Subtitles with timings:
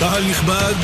[0.00, 0.74] קהל נכבד,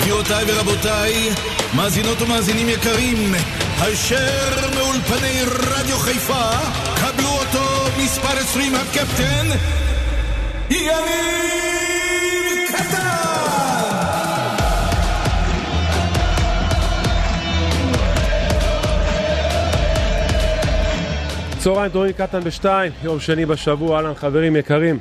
[0.00, 1.30] גבירותיי ורבותיי,
[1.76, 3.34] מאזינות ומאזינים יקרים,
[3.80, 6.50] הישר מאולפני רדיו חיפה,
[6.96, 9.46] קבלו אותו מספר 20 הקפטן,
[10.70, 10.94] יניב
[12.68, 13.34] קטן!
[21.58, 24.98] צהריים טובים, קטן בשתיים, יום שני בשבוע, אהלן חברים יקרים.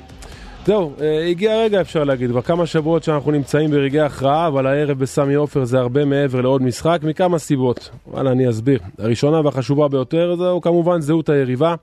[0.65, 4.99] זהו, אה, הגיע הרגע אפשר להגיד, כבר כמה שבועות שאנחנו נמצאים ברגעי הכרעה, אבל הערב
[4.99, 7.89] בסמי עופר זה הרבה מעבר לעוד משחק, מכמה סיבות.
[8.07, 8.79] וואלה, אני אסביר.
[8.99, 11.75] הראשונה והחשובה ביותר זהו כמובן זהות היריבה.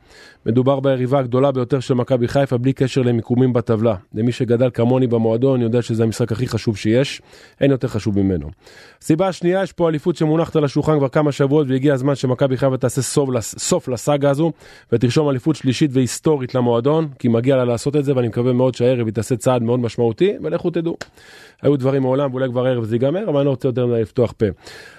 [0.46, 3.94] מדובר ביריבה הגדולה ביותר של מכבי חיפה, בלי קשר למיקומים בטבלה.
[4.14, 7.22] למי שגדל כמוני במועדון, יודע שזה המשחק הכי חשוב שיש,
[7.60, 8.48] אין יותר חשוב ממנו.
[9.00, 12.76] סיבה השנייה, יש פה אליפות שמונחת על השולחן כבר כמה שבועות, והגיע הזמן שמכבי חיפה
[12.76, 14.52] תעשה סוף, סוף לסאגה הזו,
[14.92, 19.06] ותרשום אליפות שלישית והיסטורית למועדון, כי מגיע לה לעשות את זה, ואני מקווה מאוד שהערב
[19.06, 20.96] היא תעשה צעד מאוד משמעותי, ולכו תדעו.
[21.62, 24.46] היו דברים מעולם, ואולי כבר הערב זה ייגמר, אבל אני לא רוצה יותר לפתוח פה.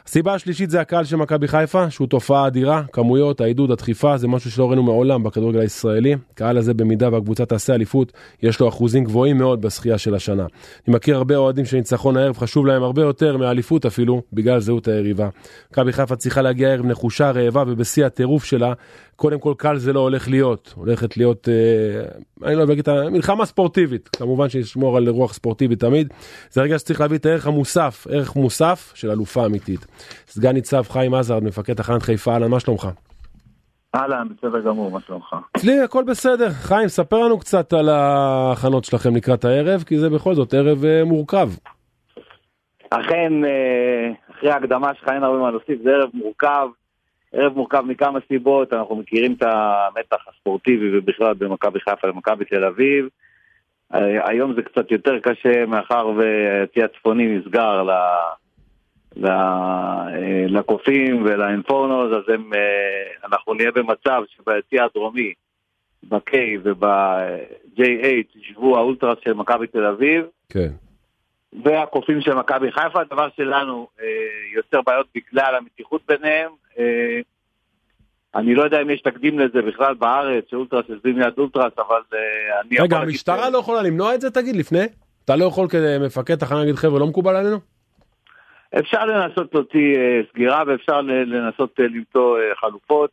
[0.08, 4.52] הסיבה השלישית זה הקהל של מכבי חיפה, שהוא תופעה אדירה, כמויות, העידוד, הדחיפה, זה משהו
[4.52, 6.16] שלא ראינו מעולם בכדורגל הישראלי.
[6.34, 8.12] הקהל הזה במידה והקבוצה תעשה אליפות,
[8.44, 10.46] יש לו אחוזים גבוהים מאוד בשחייה של השנה.
[10.88, 15.30] אני מכיר הרבה אוהדים שניצחון הערב חשוב להם הרבה יותר מהאליפות אפילו, בגלל זהות היריבה.
[15.72, 18.74] מכבי חיפה צריכה להגיע הערב נחושה, רעבה ובשיא הטירוף שלה.
[19.22, 24.10] קודם כל קל זה לא הולך להיות, הולכת להיות, אה, אני לא אגיד, מלחמה ספורטיבית,
[24.18, 26.14] כמובן שישמור על רוח ספורטיבית תמיד.
[26.50, 29.86] זה רגע שצריך להביא את הערך המוסף, ערך מוסף של אלופה אמיתית.
[30.28, 32.88] סגן ניצב חיים עזרד, מפקד תחנת חיפה, אהלן, מה שלומך?
[33.96, 35.36] אהלן, בסדר גמור, מה שלומך?
[35.58, 36.50] אצלי הכל בסדר.
[36.50, 41.06] חיים, ספר לנו קצת על ההכנות שלכם לקראת הערב, כי זה בכל זאת ערב uh,
[41.06, 41.50] מורכב.
[42.90, 46.68] אכן, uh, אחרי ההקדמה שלך אין הרבה מה להוסיף, זה ערב מורכב.
[47.34, 53.08] ערב מורכב מכמה סיבות, אנחנו מכירים את המתח הספורטיבי ובכלל במכבי חיפה למכבי תל אביב.
[53.94, 57.84] Uh, היום זה קצת יותר קשה מאחר והיציא הצפוני נסגר
[59.26, 65.34] אה, לקופים ולאינפורנוז, אז הם, אה, אנחנו נהיה במצב שביציע הדרומי,
[66.10, 70.26] ב-K וב-J8 ישבו האולטרס של מכבי תל אביב.
[70.50, 70.70] כן.
[71.64, 74.06] והקופים של מכבי חיפה, הדבר שלנו אה,
[74.56, 76.52] יוצר בעיות בגלל המתיחות ביניהם.
[76.80, 77.20] אה,
[78.36, 82.62] אני לא יודע אם יש תקדים לזה בכלל בארץ, שאולטרס יושבים ליד אולטרס, אבל אה,
[82.62, 82.78] אני...
[82.80, 84.86] רגע, המשטרה לא יכולה למנוע את זה, תגיד, לפני?
[85.26, 87.58] אתה לא יכול כמפקד תחנה להגיד, חבר'ה, לא מקובל עלינו?
[88.80, 93.10] אפשר לנסות להוציא uh, סגירה ואפשר לנסות uh, למצוא uh, חלופות.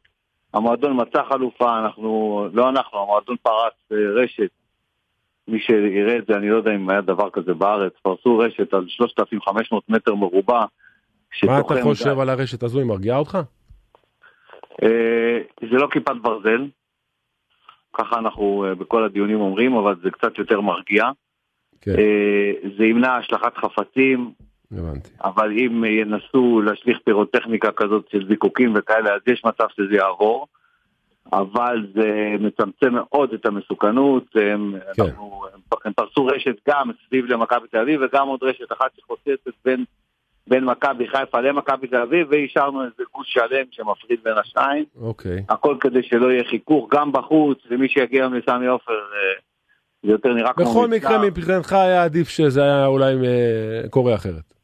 [0.55, 4.51] המועדון מצא חלופה, אנחנו, לא אנחנו, המועדון פרץ uh, רשת.
[5.49, 8.85] מי שיראה את זה, אני לא יודע אם היה דבר כזה בארץ, פרסו רשת על
[8.89, 10.65] 3,500 מטר מרובע.
[11.45, 12.21] מה אתה חושב די...
[12.21, 13.39] על הרשת הזו, היא מרגיעה אותך?
[14.83, 14.87] Uh,
[15.61, 16.67] זה לא כיפת ברזל,
[17.93, 21.05] ככה אנחנו uh, בכל הדיונים אומרים, אבל זה קצת יותר מרגיע.
[21.81, 21.93] כן.
[21.93, 24.33] Uh, זה ימנע השלכת חפצים,
[24.73, 25.11] הבנתי.
[25.25, 30.47] אבל אם ינסו להשליך פירוטכניקה כזאת של זיקוקים וכאלה, אז יש מצב שזה יעבור.
[31.33, 35.03] אבל זה מצמצם מאוד את המסוכנות, הם, כן.
[35.03, 39.53] אנחנו, הם, הם פרסו רשת גם סביב למכבי תל אביב וגם עוד רשת אחת שחוצצת
[39.65, 39.85] בין,
[40.47, 44.85] בין מכבי חיפה למכבי תל אביב ואישרנו איזה גוש שלם שמפריד בין השניים.
[45.01, 45.45] אוקיי.
[45.49, 49.41] הכל כדי שלא יהיה חיכוך גם בחוץ, ומי שיגיע היום לסמי עופר אה,
[50.03, 50.65] זה יותר נראה כמו...
[50.65, 54.58] בכל מקרה מבחינתך היה עדיף שזה היה אולי אה, קורה אחרת.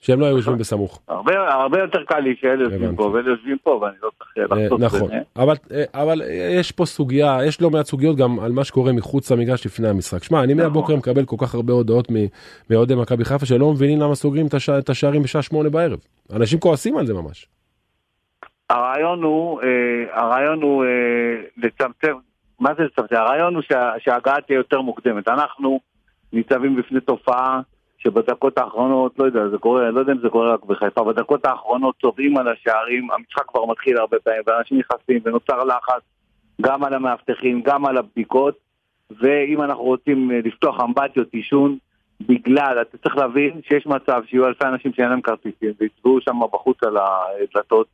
[0.00, 1.00] שהם לא היו יושבים בסמוך.
[1.08, 4.56] הרבה, הרבה יותר קל לי שאלה יושבים פה ואלה יושבים פה ואני לא צריך אה,
[4.56, 6.22] לחטוף נכון, אבל, אה, אבל
[6.58, 10.22] יש פה סוגיה, יש לא מעט סוגיות גם על מה שקורה מחוץ למגרש לפני המשחק.
[10.22, 10.64] שמע, אני נכון.
[10.66, 12.08] מהבוקר מקבל כל כך הרבה הודעות
[12.70, 14.46] מאוהדי מכבי חיפה שלא מבינים למה סוגרים
[14.78, 15.98] את השערים בשעה שמונה בערב.
[16.36, 17.46] אנשים כועסים על זה ממש.
[18.70, 20.84] הרעיון הוא, אה, הרעיון הוא
[21.56, 22.12] לצמצם,
[22.60, 23.16] מה זה לצמצם?
[23.16, 23.62] הרעיון הוא
[23.98, 25.28] שההגעה תהיה יותר מוקדמת.
[25.28, 25.80] אנחנו
[26.32, 27.60] ניצבים בפני תופעה
[27.98, 31.94] שבדקות האחרונות, לא יודע, זה קורה, לא יודע אם זה קורה רק בחיפה, בדקות האחרונות
[32.00, 36.02] צובעים על השערים, המשחק כבר מתחיל הרבה פעמים, ואנשים נכנסים, ונוצר לחץ
[36.60, 38.54] גם על המאבטחים, גם על הבדיקות,
[39.10, 41.78] ואם אנחנו רוצים אה, לפתוח אמבטיות עישון,
[42.20, 46.82] בגלל, אתה צריך להבין שיש מצב שיהיו אלפי אנשים שאין להם כרטיסים, ויצבעו שם בחוץ
[46.82, 47.86] על הדלתות,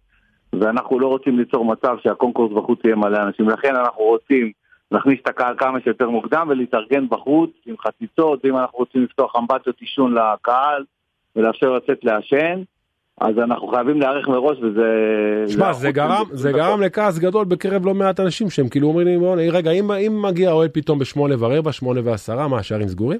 [0.52, 4.52] ואנחנו לא רוצים ליצור מצב שהקונקורס בחוץ יהיה מלא אנשים, לכן אנחנו רוצים
[4.94, 9.80] להכניס את הקהל כמה שיותר מוקדם ולהתארגן בחוץ עם חציצות, ואם אנחנו רוצים לפתוח אמבטיות
[9.80, 10.84] עישון לקהל
[11.36, 12.62] ולאפשר לצאת לעשן,
[13.20, 14.88] אז אנחנו חייבים להיערך מראש וזה...
[15.48, 19.06] שמע, זה גרם, זה גרם לכעס גדול בקרב לא מעט אנשים שהם כאילו אומרים
[19.36, 23.18] לי, רגע, אם, אם מגיע אוהד פתאום בשמונה ורבע, שמונה ועשרה, מה, השערים סגורים?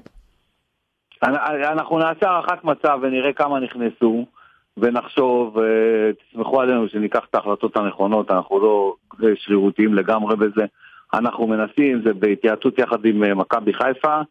[1.23, 4.25] אנחנו נעשה הערכת מצב ונראה כמה נכנסו.
[4.77, 5.63] ונחשוב, אה,
[6.13, 8.95] תסמכו עלינו שניקח את ההחלטות הנכונות, אנחנו לא
[9.35, 10.65] שרירותיים לגמרי בזה.
[11.17, 14.21] אנחנו מנסים, זה בהתייעצות יחד עם אה, מכבי חיפה,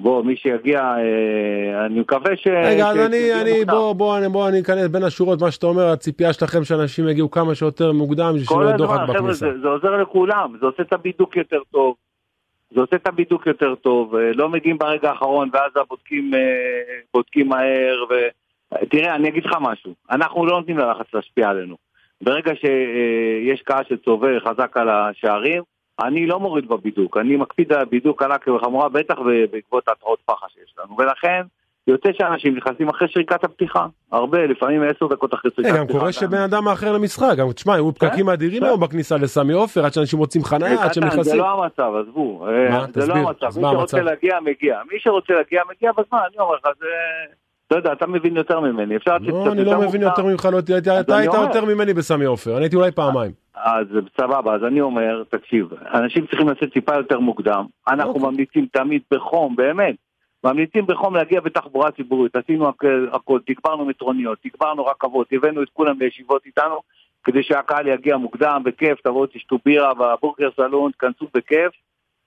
[0.00, 2.46] בוא, מי שיגיע, אה, אני מקווה ש...
[2.46, 3.64] רגע, אז אני, אני.
[3.64, 7.30] בוא, בוא, אני- בוא, אני אכנס בין השורות, מה שאתה אומר, הציפייה שלכם שאנשים יגיעו
[7.30, 9.52] כמה שיותר מוקדם, בשביל יהיה דוחק בכניסה.
[9.52, 11.94] זה, זה עוזר לכולם, זה עושה את הבידוק יותר טוב.
[12.74, 16.30] זה עושה את הבידוק יותר טוב, אה, לא מגיעים ברגע האחרון ואז הבודקים
[17.14, 18.14] בודקים מהר ו...
[18.90, 21.76] תראה, אני אגיד לך משהו, אנחנו לא נותנים ללחץ להשפיע עלינו.
[22.22, 25.62] ברגע שיש קהל שצובר חזק על השערים,
[26.06, 29.14] אני לא מוריד בבידוק, אני מקפיד על הבידוק קלה כחמורה, בטח
[29.52, 31.42] בעקבות ההתראות פח"ע שיש לנו, ולכן
[31.86, 35.94] יוצא שאנשים נכנסים אחרי שריקת הפתיחה, הרבה, לפעמים עשר דקות אחרי שריקת אה, הפתיחה.
[35.94, 38.66] גם קורה שבן אדם מאחר למשחק, גם תשמע, היו פקקים אדירים כן.
[38.66, 41.38] היום בכניסה לסמי עופר, עד שאנשים מוצאים חניה, עד שהם קטן, זה נכנסים.
[41.38, 42.46] לא המצב, עזבו.
[42.46, 42.84] אה?
[42.94, 43.06] זה.
[43.06, 43.60] לא המצב.
[43.60, 44.02] מי שרוצה?
[44.02, 44.80] להגיע, מגיע.
[44.92, 46.18] מי שרוצה להגיע, מגיע בזמן.
[46.28, 46.86] אני אומר לך, זה...
[47.66, 48.96] אתה יודע, אתה מבין יותר ממני.
[48.96, 50.02] אפשר לצאת לא, קצת אני לא מבין.
[50.02, 51.34] יותר ממך, לא אתה היית.
[51.34, 53.32] יותר ממני בסמי עופר, אני הייתי אולי פעמיים.
[53.54, 53.86] אז
[54.20, 57.64] סבבה, אז אני אומר, תקשיב, אנשים צריכים לצאת טיפה יותר מוקדם.
[57.88, 58.22] אנחנו אוקיי.
[58.22, 59.94] ממליצים תמיד בחום, באמת.
[60.44, 62.36] ממליצים בחום להגיע בתחבורה ציבורית.
[62.36, 66.80] עשינו הכל, הכל, תגברנו מטרוניות, תגברנו רכבות, הבאנו את כולם לישיבות איתנו,
[67.24, 71.72] כדי שהקהל יגיע מוקדם, בכיף, תבואו תשתו בירה בבורגר סלון, תכנסו בכיף.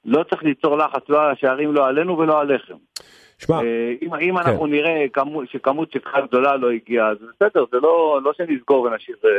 [0.06, 2.76] לא צריך ליצור לחץ, לא על השערים, לא עלינו ולא עליכם.
[3.40, 3.62] שמע, אה,
[4.02, 4.50] אם, אם כן.
[4.50, 9.16] אנחנו נראה כמות, שכמות קהל גדולה לא הגיעה, אז בסדר, זה לא, לא שנסגור ונשאיר...
[9.26, 9.30] אה,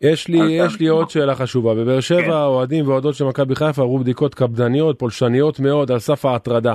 [0.00, 1.74] יש לי, יש לי עוד שאלה חשובה.
[1.74, 2.30] בבאר שבע כן.
[2.30, 6.74] האוהדים ואוהדות של מכבי חיפה עברו בדיקות קפדניות, פולשניות מאוד, על סף ההטרדה.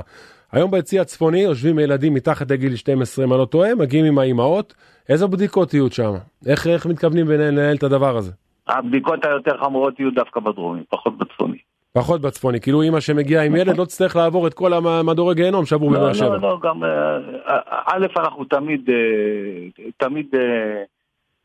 [0.51, 4.73] היום ביציא הצפוני יושבים ילדים מתחת לגיל 12, אם אני לא טועה, מגיעים עם האימהות.
[5.09, 6.13] איזה בדיקות יהיו שם?
[6.47, 8.31] איך, איך מתכוונים לנהל את הדבר הזה?
[8.67, 11.57] הבדיקות היותר חמורות יהיו דווקא בדרומי, פחות בצפוני.
[11.93, 15.93] פחות בצפוני, כאילו אימא שמגיעה עם ילד לא תצטרך לעבור את כל המדורי גיהנום שעברו
[15.93, 16.27] לא, בבאר שבע.
[16.27, 16.83] לא, לא, גם...
[16.83, 17.17] אה,
[17.47, 20.27] אה, א', אנחנו תמיד, אה, תמיד,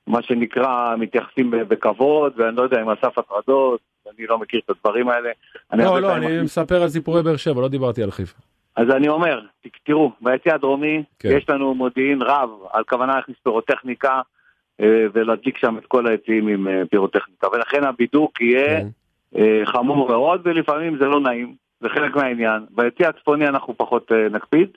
[0.07, 5.09] מה שנקרא, מתייחסים בכבוד, ואני לא יודע אם אסף הטרדות, אני לא מכיר את הדברים
[5.09, 5.31] האלה.
[5.73, 8.39] לא, לא, אני מספר על סיפורי באר שבע, לא דיברתי על חיפה.
[8.77, 9.41] אז אני אומר,
[9.85, 11.29] תראו, ביציע הדרומי כן.
[11.37, 14.21] יש לנו מודיעין רב על כוונה להכניס פירוטכניקה
[14.83, 18.89] ולהדליק שם את כל היציעים עם פירוטכניקה, ולכן הבידוק יהיה כן.
[19.37, 22.63] אה, חמור מאוד, ולפעמים זה לא נעים, זה חלק מהעניין.
[22.71, 24.69] ביציע הצפוני אנחנו פחות אה, נקפיד.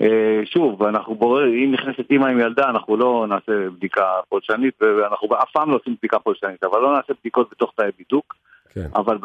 [0.00, 5.28] אה, שוב, אנחנו בוררים, אם נכנסת אימא עם ילדה, אנחנו לא נעשה בדיקה פולשנית, ואנחנו
[5.42, 8.34] אף פעם לא עושים בדיקה פולשנית, אבל לא נעשה בדיקות בתוך תאי בידוק.
[8.74, 8.88] כן.
[8.96, 9.18] אבל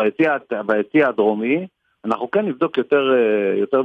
[0.66, 1.68] ביציע הדרומי,
[2.06, 3.82] אנחנו כן נבדוק יותר, אה, יותר,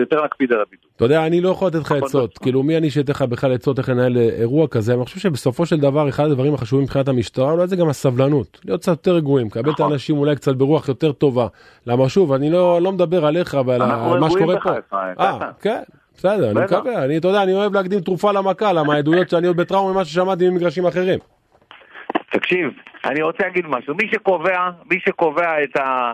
[0.00, 0.90] יותר נקפיד על הבידוק.
[0.96, 2.44] אתה יודע, אני לא יכול לתת לך פחות עצות, בצפון.
[2.44, 5.66] כאילו מי אני שאתן לך בכלל עצות איך לנהל אה, אירוע כזה, אני חושב שבסופו
[5.66, 9.46] של דבר אחד הדברים החשובים מבחינת המשטרה אולי זה גם הסבלנות, להיות קצת יותר רגועים,
[9.46, 9.90] לקבל את נכון.
[9.90, 11.46] האנשים אולי קצת ברוח יותר טובה,
[11.86, 13.82] למה שוב, אני לא לא מדבר עליך ועל
[14.20, 14.70] מה שקורה פה.
[15.20, 15.38] אה.
[15.60, 15.82] כן,
[16.14, 16.64] בסדר, אני.
[16.64, 20.04] מקווה, אני, אתה יודע, אני אוהב להקדים תרופה למכה, למה העדויות שאני עוד בטראומה ממה
[20.04, 21.18] ששמעתי ממגרשים אחרים.
[22.32, 22.70] תקשיב,
[23.04, 23.94] אני רוצה להגיד משהו.
[23.94, 26.12] מי שקובע, מי שקובע את ה...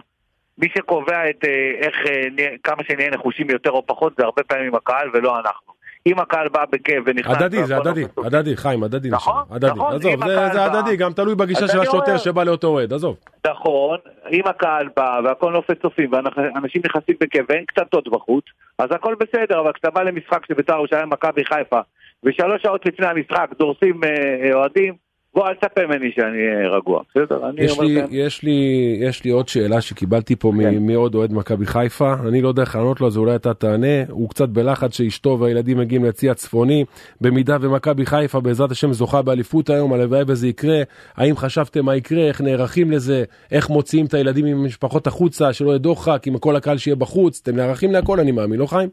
[0.59, 4.75] מי שקובע את אה, איך, אה, כמה שנהיה נחושים יותר או פחות, זה הרבה פעמים
[4.75, 5.77] הקהל ולא אנחנו.
[6.07, 7.37] אם הקהל בא בכיף ונכנס...
[7.37, 8.05] הדדי, זה והכל הדדי.
[8.25, 11.99] הדדי, חיים, הדדי נכון, הדדי, נכון, עזוב, זה- זה הדדי, גם תלוי בגישה של השוטר
[12.07, 13.17] אומר- שבא לאותו אוהד, עזוב.
[13.47, 13.99] נכון,
[14.33, 18.45] אם הקהל בא והכל נופל צופים ואנשים נכנסים בכיף ואין קטטות בחוץ,
[18.79, 21.81] אז הכל בסדר, אבל כשאתה בא למשחק של בית"ר ירושלים מכבי חיפה
[22.25, 24.95] ושלוש שעות לפני המשחק דורסים אה, אוהדים,
[25.37, 27.49] בוא אל תצפה ממני שאני אהיה רגוע, בסדר?
[27.49, 30.75] אני יש לי, יש, לי, יש לי עוד שאלה שקיבלתי פה כן.
[30.81, 34.31] מעוד אוהד מכבי חיפה, אני לא יודע איך לענות לו, אז אולי אתה תענה, הוא
[34.31, 36.85] קצת בלחץ שאשתו והילדים מגיעים ליציא הצפוני,
[37.21, 40.83] במידה ומכבי חיפה בעזרת השם זוכה באליפות היום, הלוואי וזה יקרה,
[41.17, 45.69] האם חשבתם מה יקרה, איך נערכים לזה, איך מוציאים את הילדים עם המשפחות החוצה, שלא
[45.69, 48.89] יהיה דוחק, עם כל הקהל שיהיה בחוץ, אתם נערכים להכל אני מאמין, לא חיים?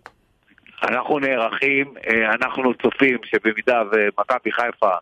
[0.84, 4.96] אנחנו נערכים, אה, אנחנו צופים שבמידה ומכבי חיפה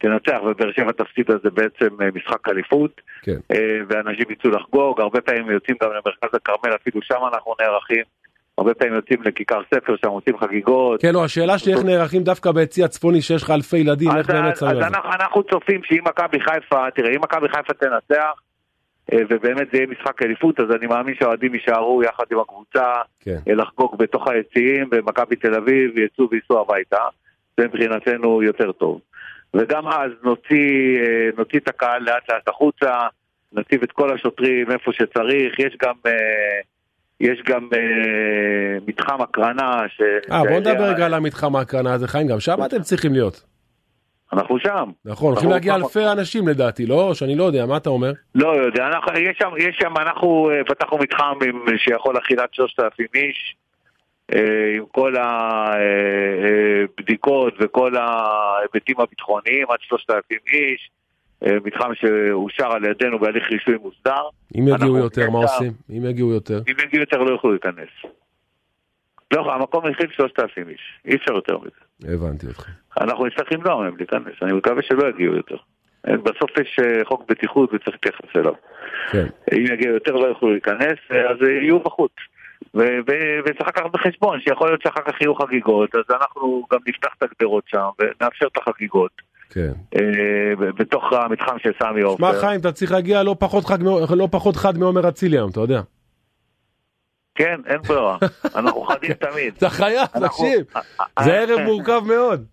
[0.00, 3.38] תנצח ובאר שבע תפסיד אז זה בעצם אה, משחק אליפות כן.
[3.52, 8.04] אה, ואנשים יצאו לחגוג, הרבה פעמים יוצאים גם למרכז הכרמל, אפילו שם אנחנו נערכים
[8.58, 12.52] הרבה פעמים יוצאים לכיכר ספר שם עושים חגיגות כן, לא, השאלה שלי איך נערכים דווקא
[12.52, 14.78] ביציא הצפוני שיש לך אלפי ילדים, איך באמת שמים אז?
[14.78, 18.32] אנחנו, אנחנו צופים שאם מכבי חיפה, תראה, אם מכבי חיפה תנצח,
[19.12, 23.38] אה, ובאמת זה יהיה משחק אליפות, אז אני מאמין שהאוהדים יישארו יחד עם הקבוצה כן.
[23.48, 27.04] אה, לחגוג בתוך היציעים, ומכבי תל אביב יצאו וייסעו הביתה,
[27.56, 29.00] זה מבחינתנו יותר טוב.
[29.54, 32.90] וגם אז נוציא, אה, נוציא את הקהל לאט לאט החוצה,
[33.52, 35.94] נציב את כל השוטרים איפה שצריך, יש גם...
[36.06, 36.60] אה,
[37.20, 37.78] יש גם אה,
[38.86, 40.00] מתחם הקרנה ש...
[40.32, 43.42] אה, בוא נדבר רגע על המתחם ההקרנה הזה, חיים, גם שם אתם צריכים להיות.
[44.32, 44.90] אנחנו שם.
[45.04, 47.14] נכון, הולכים להגיע כמה- אלפי אנשים לדעתי, לא?
[47.14, 48.12] שאני לא יודע, מה אתה אומר?
[48.34, 53.06] לא יודע, אנחנו, יש, שם, יש שם, אנחנו פתחנו מתחם עם, שיכול להכיל עד 3,000
[53.14, 53.56] איש,
[54.76, 55.14] עם כל
[56.98, 60.90] הבדיקות וכל ההיבטים הביטחוניים, עד 3,000 איש,
[61.46, 64.22] אה, מתחם שאושר על ידינו בהליך רישוי מוסדר.
[64.58, 65.72] אם יגיעו יותר, מה עושים?
[65.90, 66.58] אם יגיעו יותר.
[66.68, 67.88] אם יגיעו יותר לא יוכלו להיכנס.
[69.32, 72.14] לא, המקום מכיל 3,000 איש, אי אפשר יותר מזה.
[72.14, 72.68] הבנתי אותך.
[73.00, 75.56] אנחנו נצטרך למנוע מהם להיכנס, אני מקווה שלא יגיעו יותר.
[76.04, 78.52] בסוף יש אה, חוק בטיחות וצריך להתייחס אליו.
[79.10, 79.26] כן.
[79.52, 82.12] אם יגיעו יותר לא יוכלו להיכנס, אה, אז יהיו בחוץ.
[82.74, 87.08] ו- ו- וצריך לקחת בחשבון שיכול להיות שאחר כך יהיו חגיגות, אז אנחנו גם נפתח
[87.18, 89.12] את הגדרות שם ונאפשר את החגיגות
[89.50, 89.72] כן.
[89.96, 92.32] אה, בתוך המתחם של סמי עופר.
[92.32, 93.82] שמע חיים, אתה צריך להגיע לא פחות חד
[94.16, 95.80] לא פחות חד מעומר אצילי היום, אתה יודע.
[97.34, 98.16] כן, אין ברירה.
[98.56, 99.54] אנחנו חדים תמיד.
[99.56, 100.66] אתה חייב, תקשיב.
[100.76, 102.44] אה, זה אה, ערב מורכב מאוד.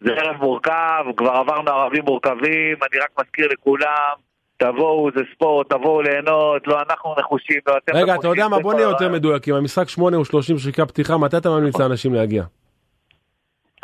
[0.00, 4.14] זה ערב מורכב, כבר עברנו ערבים מורכבים, אני רק מזכיר לכולם,
[4.60, 8.58] תבואו, זה ספורט, תבואו ליהנות, לא אנחנו נחושים, לא אתם רגע, אתה יודע נחושים, מה?
[8.58, 9.54] בוא נהיה יותר מדויקים.
[9.54, 12.44] המשחק 8 הוא 30 שריקה פתיחה, מתי אתה ממליץ לאנשים להגיע?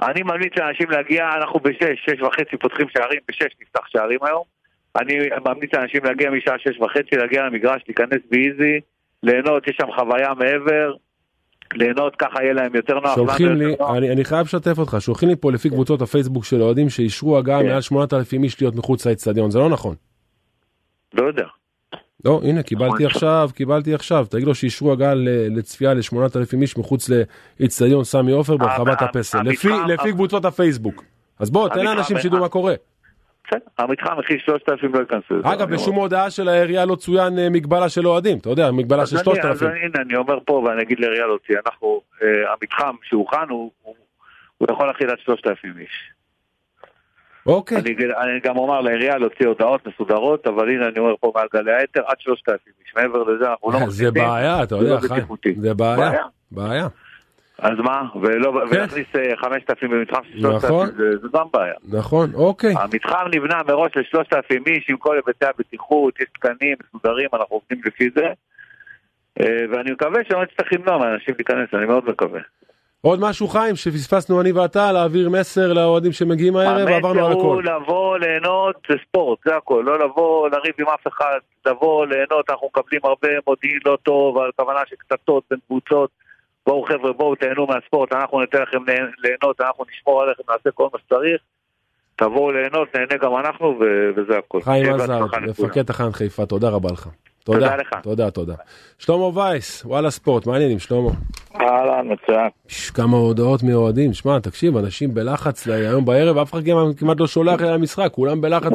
[0.03, 4.43] אני ממליץ לאנשים להגיע, אנחנו בשש, שש וחצי פותחים שערים, בשש נפתח שערים היום.
[5.01, 8.81] אני ממליץ לאנשים להגיע משעה שש וחצי, להגיע למגרש, להיכנס באיזי,
[9.23, 10.93] ליהנות, יש שם חוויה מעבר,
[11.75, 13.15] ליהנות, ככה יהיה להם יותר נוח.
[13.15, 13.97] שולחים לי, יותר נוח.
[13.97, 17.63] אני אני חייב לשתף אותך, שולחים לי פה לפי קבוצות הפייסבוק של אוהדים שאישרו הגעה
[17.63, 17.69] כן.
[17.69, 19.95] מעל 8,000 איש להיות מחוץ לאצטדיון, זה לא נכון.
[21.17, 21.45] לא יודע.
[22.25, 23.07] לא, הנה, קיבלתי נכון.
[23.07, 27.11] עכשיו, קיבלתי עכשיו, תגיד לו שאישרו הגעה ל- לצפייה ל-8,000 איש מחוץ
[27.61, 29.69] לאצטדיון סמי עופר ברחבת הפסל, לפי-
[30.13, 31.05] קבוצות הפייסבוק.
[31.39, 32.75] אז בוא, תן לאנשים שידעו מה קורה.
[33.49, 35.35] בסדר, המתחם מכיל 3,000 לא ייכנסו.
[35.53, 35.71] אגב.
[35.75, 39.25] בשום הודעה של העירייה לא צוין אה, מגבלה של אוהדים, אתה יודע, מגבלה של אני-
[39.25, 39.51] 3,000.
[39.51, 43.71] אז הנה, אני אומר פה ואני אגיד לעירייה להוציא, אנחנו, אה, המתחם שהוכן הוא-
[44.59, 46.11] הוא יכול להכיל עד 3,000 איש.
[47.47, 51.47] אוקיי, אני, אני גם אומר לעירייה להוציא הודעות מסודרות, אבל הנה אני אומר פה מעל
[51.55, 52.93] גלי האתר, עד 3,000 איש.
[52.97, 54.13] מעבר לזה אנחנו לא זה מכניסים.
[54.13, 55.55] בעיה, אתה זה יודע, לא חיים.
[55.57, 56.89] זה בעיה, בעיה.
[57.59, 58.03] אז מה?
[58.23, 58.77] ולא, כן.
[58.77, 60.87] ולהכניס אה, 5,000 במתחם של 3,000 נכון.
[60.97, 61.75] זה, זה גם בעיה.
[61.89, 62.75] נכון, אוקיי.
[62.79, 68.11] המתחם נבנה מראש ל-3,000 איש עם כל היבטי הבטיחות, יש תקנים מסודרים, אנחנו עובדים לפי
[68.15, 68.27] זה.
[69.41, 72.41] אה, ואני מקווה שלא נצטרך למנוע מאנשים להיכנס, אני מאוד מקווה.
[73.07, 77.61] עוד משהו חיים שפספסנו אני ואתה להעביר מסר לאוהדים שמגיעים הערב ועברנו על המסר הוא
[77.61, 77.65] הכל.
[77.71, 79.83] לבוא, ליהנות, זה ספורט, זה הכל.
[79.87, 84.51] לא לבוא, לריב עם אף אחד, לבוא, ליהנות, אנחנו מקבלים הרבה מודיעין לא טוב, על
[84.57, 86.11] כוונה של קטטות בין קבוצות.
[86.67, 88.79] בואו חבר'ה, בואו תהנו מהספורט, אנחנו ניתן לכם
[89.19, 91.41] ליהנות, אנחנו נשמור עליכם, נעשה כל מה שצריך.
[92.17, 93.81] תבואו ליהנות, נהנה גם אנחנו,
[94.17, 94.61] וזה הכל.
[94.63, 95.25] חיים עזר.
[95.49, 97.09] מפקד תחנת חיפה, תודה רבה לך.
[97.47, 97.89] תודה תודה, לך.
[98.03, 98.55] תודה, תודה.
[98.99, 101.11] שלמה וייס, וואלה ספורט, מה העניינים שלמה?
[101.61, 102.49] אהלן, מצוין.
[102.95, 106.61] כמה הודעות מאוהדים, שמע, תקשיב, אנשים בלחץ היום בערב, אף אחד
[106.99, 108.73] כמעט לא שולח אל המשחק, כולם בלחץ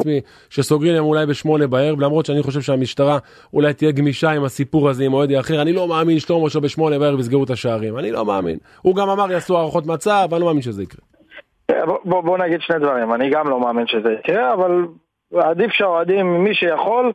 [0.50, 3.18] שסוגרים להם אולי בשמונה בערב, למרות שאני חושב שהמשטרה
[3.54, 7.20] אולי תהיה גמישה עם הסיפור הזה עם אוהדי אחר, אני לא מאמין שלמה שבשמונה בערב
[7.20, 8.58] יסגרו את השערים, אני לא מאמין.
[8.82, 11.00] הוא גם אמר יעשו הערכות מצב, אני לא מאמין שזה יקרה.
[12.04, 14.70] בוא, בוא נגיד שני דברים, אני גם לא מאמין שזה יקרה, אבל
[15.36, 17.12] עדיף שהאוהדים, מי שיכול,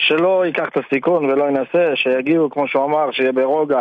[0.00, 3.80] שלא ייקח את הסיכון ולא ינסה, שיגיעו, כמו שהוא אמר, שיהיה ברוגע,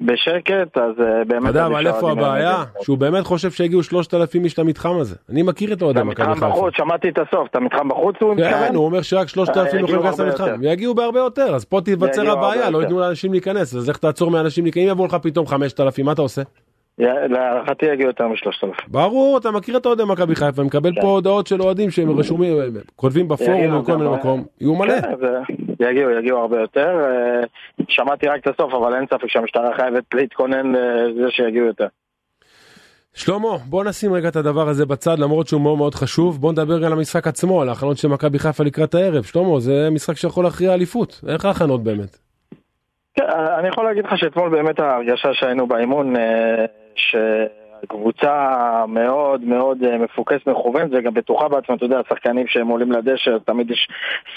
[0.00, 1.42] בשקט, אז אה, באמת...
[1.42, 2.64] אתה יודע, אבל איפה הבעיה?
[2.82, 5.16] שהוא באמת חושב שהגיעו שלושת אלפים איש למתחם הזה.
[5.30, 6.48] אני מכיר את אוהדי מכבי חיפה.
[6.48, 8.74] בחוץ, שמעתי את הסוף, את המתחם בחוץ הוא כן, מתכוון?
[8.74, 10.60] הוא אומר שרק שלושת אלפים יגיעו יכולים להיכנס למתחם.
[10.62, 12.82] יגיעו בהרבה יותר, אז פה תיווצר הבעיה, לא.
[12.82, 14.82] ייתנו לאנשים להיכנס, אז איך תעצור מאנשים להיכנס?
[14.84, 16.42] אם יבואו לך פתאום חמשת אלפים, מה אתה עושה?
[17.28, 18.84] להערכתי יגיעו יותר משלושת אלפים.
[18.88, 21.00] ברור, אתה מכיר את אוהדי מכבי חיפה, מקבל כן.
[21.00, 22.56] פה הודעות של אוהדים שהם רשומים,
[22.96, 25.00] כותבים בפורום יגיעו בכל גם, מיני אה, מקום, יהיו מלא.
[25.00, 25.08] כן,
[25.80, 26.88] יגיעו, יגיעו הרבה יותר.
[27.04, 27.40] אה,
[27.88, 31.86] שמעתי רק את הסוף, אבל אין ספק שהמשטרה חייבת להתכונן לזה שיגיעו יותר.
[33.14, 36.84] שלמה, בוא נשים רגע את הדבר הזה בצד, למרות שהוא מאוד מאוד חשוב, בוא נדבר
[36.84, 39.22] על המשחק עצמו, על ההכנות של מכבי חיפה לקראת הערב.
[39.22, 42.18] שלמה, זה משחק שיכול להכריע אליפות, איך ההכנות באמת?
[43.14, 43.24] כן,
[43.58, 46.64] אני יכול להגיד לך שאתמול באמת ההרגשה שהיינו באימון, אה,
[46.94, 53.36] שהקבוצה מאוד מאוד אה, מפוקסת, מכוונת וגם בטוחה בעצמה, אתה יודע, השחקנים שהם עולים לדשא,
[53.44, 53.88] תמיד יש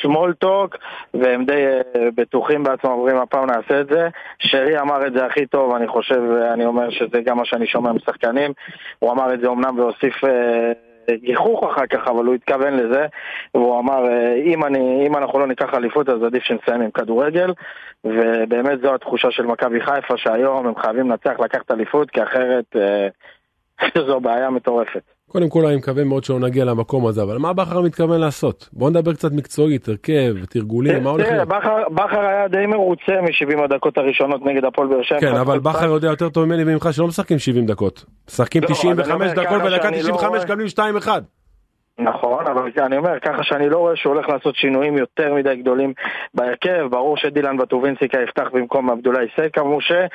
[0.02, 0.78] small talk,
[1.14, 4.10] והם די אה, בטוחים בעצמם, אומרים הפעם נעשה את זה.
[4.40, 6.22] שרי אמר את זה הכי טוב, אני חושב,
[6.54, 8.54] אני אומר שזה גם מה שאני שומע משחקנים.
[9.00, 10.24] הוא אמר את זה אמנם והוסיף...
[11.12, 13.06] גיחוך אחר כך, אבל הוא התכוון לזה,
[13.54, 17.54] והוא אמר, אה, אם, אני, אם אנחנו לא ניקח אליפות אז עדיף שנסיים עם כדורגל,
[18.04, 23.08] ובאמת זו התחושה של מכבי חיפה, שהיום הם חייבים לנצח, לקחת אליפות, כי אחרת אה,
[24.08, 25.13] זו בעיה מטורפת.
[25.30, 28.70] קודם כל אני מקווה מאוד שלא נגיע למקום הזה, אבל מה בכר מתכוון לעשות?
[28.74, 31.50] בוא נדבר קצת מקצועית, הרכב, תרגולים, מה הולך תראה, להיות?
[31.92, 35.20] בכר- היה די מרוצה מ-70 הדקות הראשונות נגד הפועל באר שבע.
[35.20, 38.06] כן, אבל בכר יודע יותר טוב ממני וממך שלא משחקים 70 דקות.
[38.30, 41.08] משחקים לא, אז אני 95 אומר, דקות בדקה שאני לא 95 רואה- מקבלים 2-1.
[42.00, 45.94] נכון, אבל אני אומר, ככה שאני לא רואה שהוא הולך לעשות שינויים יותר מדי גדולים
[46.34, 50.06] בהרכב, ברור שדילן בטובינסיקה יפתח במקום עבדולאי סקה משה,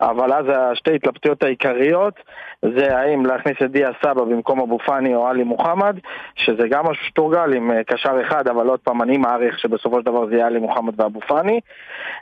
[0.00, 2.14] אבל אז השתי התלבטויות העיקריות
[2.62, 5.96] זה האם להכניס את דיה סבא במקום אבו פאני או עלי מוחמד,
[6.34, 10.06] שזה גם משהו שתורגל עם אה, קשר אחד, אבל עוד פעם אני מעריך שבסופו של
[10.06, 11.60] דבר זה יהיה עלי מוחמד ואבו פאני,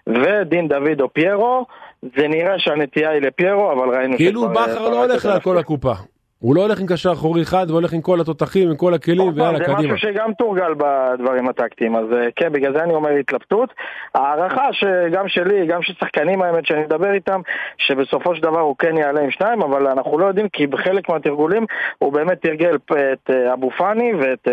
[0.07, 1.67] ודין דוד או פיירו,
[2.03, 6.14] זה נראה שהנטייה היא לפיירו, אבל ראינו כאילו בכר לא הולך לכל הקופה.
[6.39, 9.59] הוא לא הולך עם קשר אחורי אחד והולך עם כל התותחים, עם כל הכלים ויאללה
[9.59, 9.95] זה קדימה.
[9.95, 13.75] משהו שגם תורגל בדברים הטקטיים, אז אה, כן, בגלל זה אני אומר התלבטות.
[14.15, 17.41] הערכה שגם שלי, גם של שחקנים האמת שאני מדבר איתם,
[17.79, 21.67] שבסופו של דבר הוא כן יעלה עם שניים, אבל אנחנו לא יודעים כי בחלק מהתרגולים
[21.99, 24.49] הוא באמת תרגל את אה, אבו פאני ואת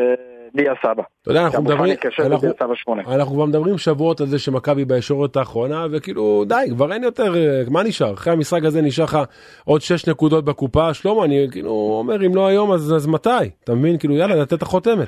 [0.57, 1.03] אה, דיה סבא.
[1.21, 3.13] אתה יודע, אנחנו מדברים, אנחנו-.
[3.13, 7.61] אנחנו כבר מדברים שבועות על זה שמכבי בישורת האחרונה, וכאילו די, כבר אין יותר, אה,
[7.69, 8.13] מה נשאר?
[8.13, 9.17] אחרי המשחק הזה נשאר לך
[9.65, 13.29] עוד 6 נקודות בקופה, שלמה, אני כאילו אומר, אם לא היום אז, אז מתי?
[13.63, 13.97] אתה מבין?
[13.97, 15.07] כאילו יאללה, לתת את החותמת.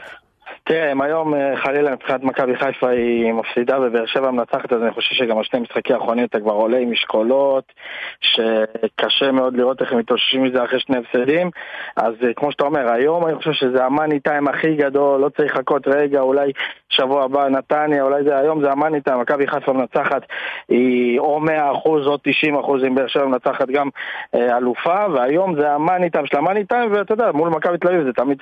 [0.65, 4.91] תראה, אם היום אה, חלילה מבחינת מכבי חיפה היא מפסידה ובאר שבע מנצחת, אז אני
[4.91, 7.73] חושב שגם השני משחקי האחרונים אתה כבר עולה עם משקולות,
[8.21, 11.49] שקשה מאוד לראות איך הם מתאוששים מזה אחרי שני הפסדים.
[11.95, 15.55] אז אה, כמו שאתה אומר, היום אני חושב שזה המאני טיים הכי גדול, לא צריך
[15.55, 16.51] לחכות רגע, אולי
[16.89, 20.21] שבוע הבא נתניה, אולי זה היום זה המאני טיים, מכבי חיפה מנצחת
[20.69, 21.49] היא או 100%
[21.85, 23.89] או 90% אם באר שבע מנצחת גם
[24.35, 28.03] אה, אלופה, והיום זה המאני טיים של המאני טיים, ואתה יודע, מול מכבי תל אביב
[28.03, 28.37] זה תמיד,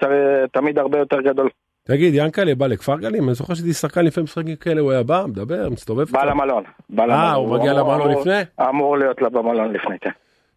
[0.52, 1.50] תמיד הרבה יותר גדול.
[1.84, 3.28] תגיד, ינקלה בא לכפר גלים?
[3.28, 6.24] אני זוכר שהייתי שחקן לפעמים משחקים כאלה, הוא היה בא, מדבר, מסתובב בא.
[6.24, 6.64] למלון.
[7.00, 7.34] אה.
[7.34, 8.42] הוא מגיע למלון לפני?
[8.70, 10.10] אמור להיות לה במלון לפני, כן.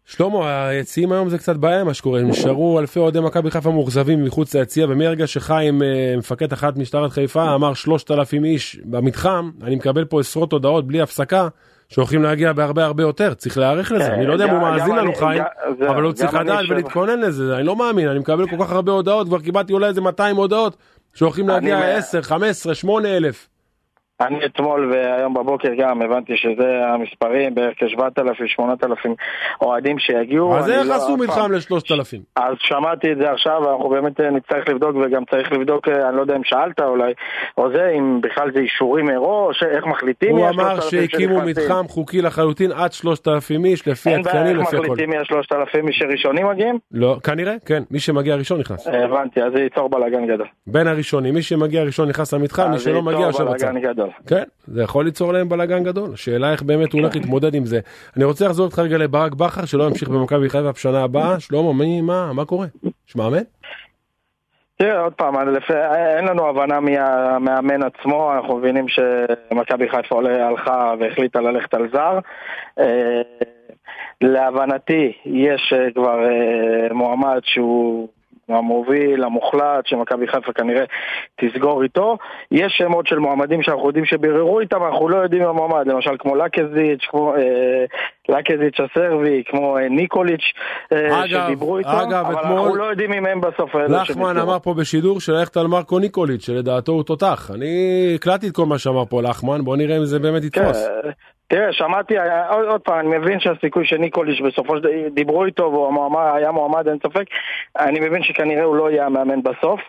[0.05, 4.55] שלמה, היציעים היום זה קצת בעיה מה שקורה, נשארו אלפי אוהדי מכבי חיפה מאוכזבים מחוץ
[4.55, 10.19] ליציע, ומרגע שחיים, אה, מפקד תחנת משטרת חיפה, אמר 3,000 איש במתחם, אני מקבל פה
[10.19, 11.47] עשרות הודעות בלי הפסקה,
[11.89, 14.95] שהולכים להגיע בהרבה הרבה יותר, צריך להיערך לזה, כן, אני לא יודע אם הוא מאזין
[14.95, 15.43] לנו חיים,
[15.89, 19.27] אבל הוא צריך לדעת ולהתכונן לזה, אני לא מאמין, אני מקבל כל כך הרבה הודעות,
[19.27, 20.77] כבר קיבלתי אולי איזה 200 הודעות,
[21.15, 23.47] שהולכים להגיע מ- 10, 15, 8 אלף.
[24.21, 29.15] אני אתמול והיום בבוקר גם הבנתי שזה המספרים, בערך כ-7,000, 8,000
[29.61, 30.57] אוהדים שיגיעו.
[30.57, 32.19] אז איך לא- עשו אף מתחם פעם- ל-3,000?
[32.35, 36.15] אז שמעתי את זה עכשיו, אנחנו באמת אה, נצטרך לבדוק וגם צריך לבדוק, אה, אני
[36.17, 37.13] לא יודע אם שאלת אולי,
[37.57, 41.41] או זה, אם בכלל זה אישורים מראש, איך מחליטים הוא אמר ה-3,000 שהקימו.
[41.41, 44.85] מתחם חוקי לחלוטין עד 3,000 איש, לפי אין בעיה, התקנים, איך לפי הכל.
[44.85, 46.79] מחליטים מי ה-3,000 מי שראשונים מגיעים?
[46.91, 48.87] לא, כנראה, כן, מי שמגיע ראשון נכנס.
[48.87, 50.47] הבנתי, אז זה ייצור בלאגן גדול.
[50.67, 53.67] בין הראשונים, מי שמגיע ראשון נכנס למתחם, מי שלא מגיע יושב בצד.
[54.07, 54.39] גדול.
[54.39, 56.13] כן, זה יכול ליצור להם בלאגן גדול.
[56.13, 57.79] השאלה איך באמת הוא הולך להתמודד עם זה.
[58.17, 61.39] אני רוצה לחזור איתך רגע לברק בכר, שלא ימשיך במכבי חיפה בשנה הבאה.
[61.39, 62.67] שלמה, מי, מה, מה קורה?
[63.09, 63.43] יש מאמן?
[64.77, 65.35] תראה, עוד פעם,
[66.17, 72.19] אין לנו הבנה מי המאמן עצמו, אנחנו מבינים שמכבי חיפה הלכה והחליטה ללכת על זר.
[72.79, 73.21] אה,
[74.21, 78.07] להבנתי, יש כבר אה, מועמד שהוא
[78.49, 80.83] המוביל, המוחלט, שמכבי חיפה כנראה
[81.41, 82.17] תסגור איתו.
[82.51, 87.05] יש שמות של מועמדים שאנחנו יודעים שביררו איתם, אנחנו לא יודעים המועמד, למשל כמו לקזיץ',
[87.09, 87.85] כמו אה,
[88.29, 90.53] לקזיץ' הסרבי, כמו אה, ניקוליץ',
[90.93, 94.05] אה, אגב, שדיברו איתו, אגב, אבל אתמול- אנחנו לא יודעים אם הם בסוף האלה לחמן
[94.05, 94.41] שנסגרו.
[94.41, 97.51] אמר פה בשידור שללכת על מרקו ניקוליץ', שלדעתו הוא תותח.
[97.55, 100.87] אני הקלטתי את כל מה שאמר פה לחמן, בוא נראה אם זה באמת יתפוס.
[100.87, 101.09] כן,
[101.47, 105.63] תראה, שמעתי, היה- עוד, עוד פעם, אני מבין שהסיכוי שניקוליץ' בסופו של דבר, דיברו איתו
[105.63, 107.25] והוא המועמד, היה מועמד, אין ספק,
[107.79, 109.79] אני מבין שכנראה הוא לא יהיה המאמן בסוף.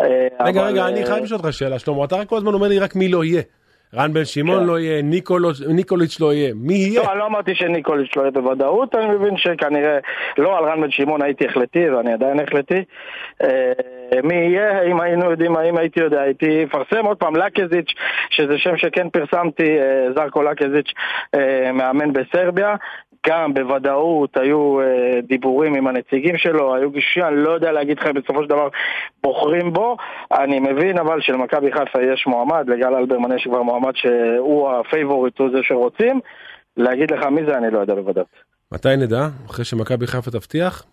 [0.00, 0.06] אה,
[0.46, 2.68] רגע, אבל, רגע, אה, אני חייב לשאול אותך שאלה, שלמה, אתה רק כל הזמן אומר
[2.68, 3.42] לי רק מי לא יהיה.
[3.96, 4.66] רן בן שמעון כן.
[4.66, 5.02] לא יהיה,
[5.68, 7.02] ניקוליץ' לא יהיה, מי יהיה?
[7.02, 9.98] לא, אני לא אמרתי שניקוליץ' לא יהיה בוודאות, אני מבין שכנראה,
[10.38, 12.84] לא על רן בן שמעון הייתי החלטי ואני עדיין החלטי.
[13.42, 13.72] אה,
[14.24, 17.92] מי יהיה, אם היינו יודעים, אם הייתי יודע, הייתי מפרסם עוד פעם, לקזיץ',
[18.30, 20.92] שזה שם שכן פרסמתי, אה, ז'רקו לאזטיץ',
[21.34, 22.76] אה, מאמן בסרביה.
[23.26, 28.06] גם בוודאות היו אה, דיבורים עם הנציגים שלו, היו גישושים, אני לא יודע להגיד לך
[28.06, 28.68] אם בסופו של דבר
[29.22, 29.96] בוחרים בו.
[30.32, 35.50] אני מבין אבל שלמכבי חיפה יש מועמד, לגל אלברמן יש כבר מועמד שהוא הפייבוריט, הוא
[35.50, 36.20] זה שרוצים.
[36.76, 38.26] להגיד לך מי זה אני לא יודע בוודאות.
[38.72, 39.28] מתי נדע?
[39.46, 40.84] אחרי שמכבי חיפה תבטיח?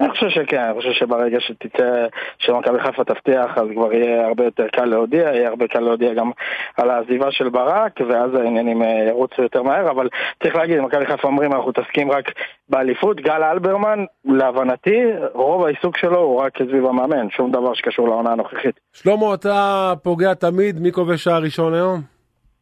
[0.00, 2.06] אני חושב שכן, אני חושב שברגע שתצא,
[2.38, 6.30] שמכבי חיפה תבטיח, אז כבר יהיה הרבה יותר קל להודיע, יהיה הרבה קל להודיע גם
[6.76, 10.08] על העזיבה של ברק, ואז העניינים אה, ירוצו יותר מהר, אבל
[10.42, 12.24] צריך להגיד, מכבי חיפה אומרים, אנחנו מתעסקים רק
[12.68, 18.32] באליפות, גל אלברמן, להבנתי, רוב העיסוק שלו הוא רק סביב המאמן, שום דבר שקשור לעונה
[18.32, 18.80] הנוכחית.
[18.92, 22.00] שלמה, אתה פוגע תמיד, מי כובש שער ראשון היום?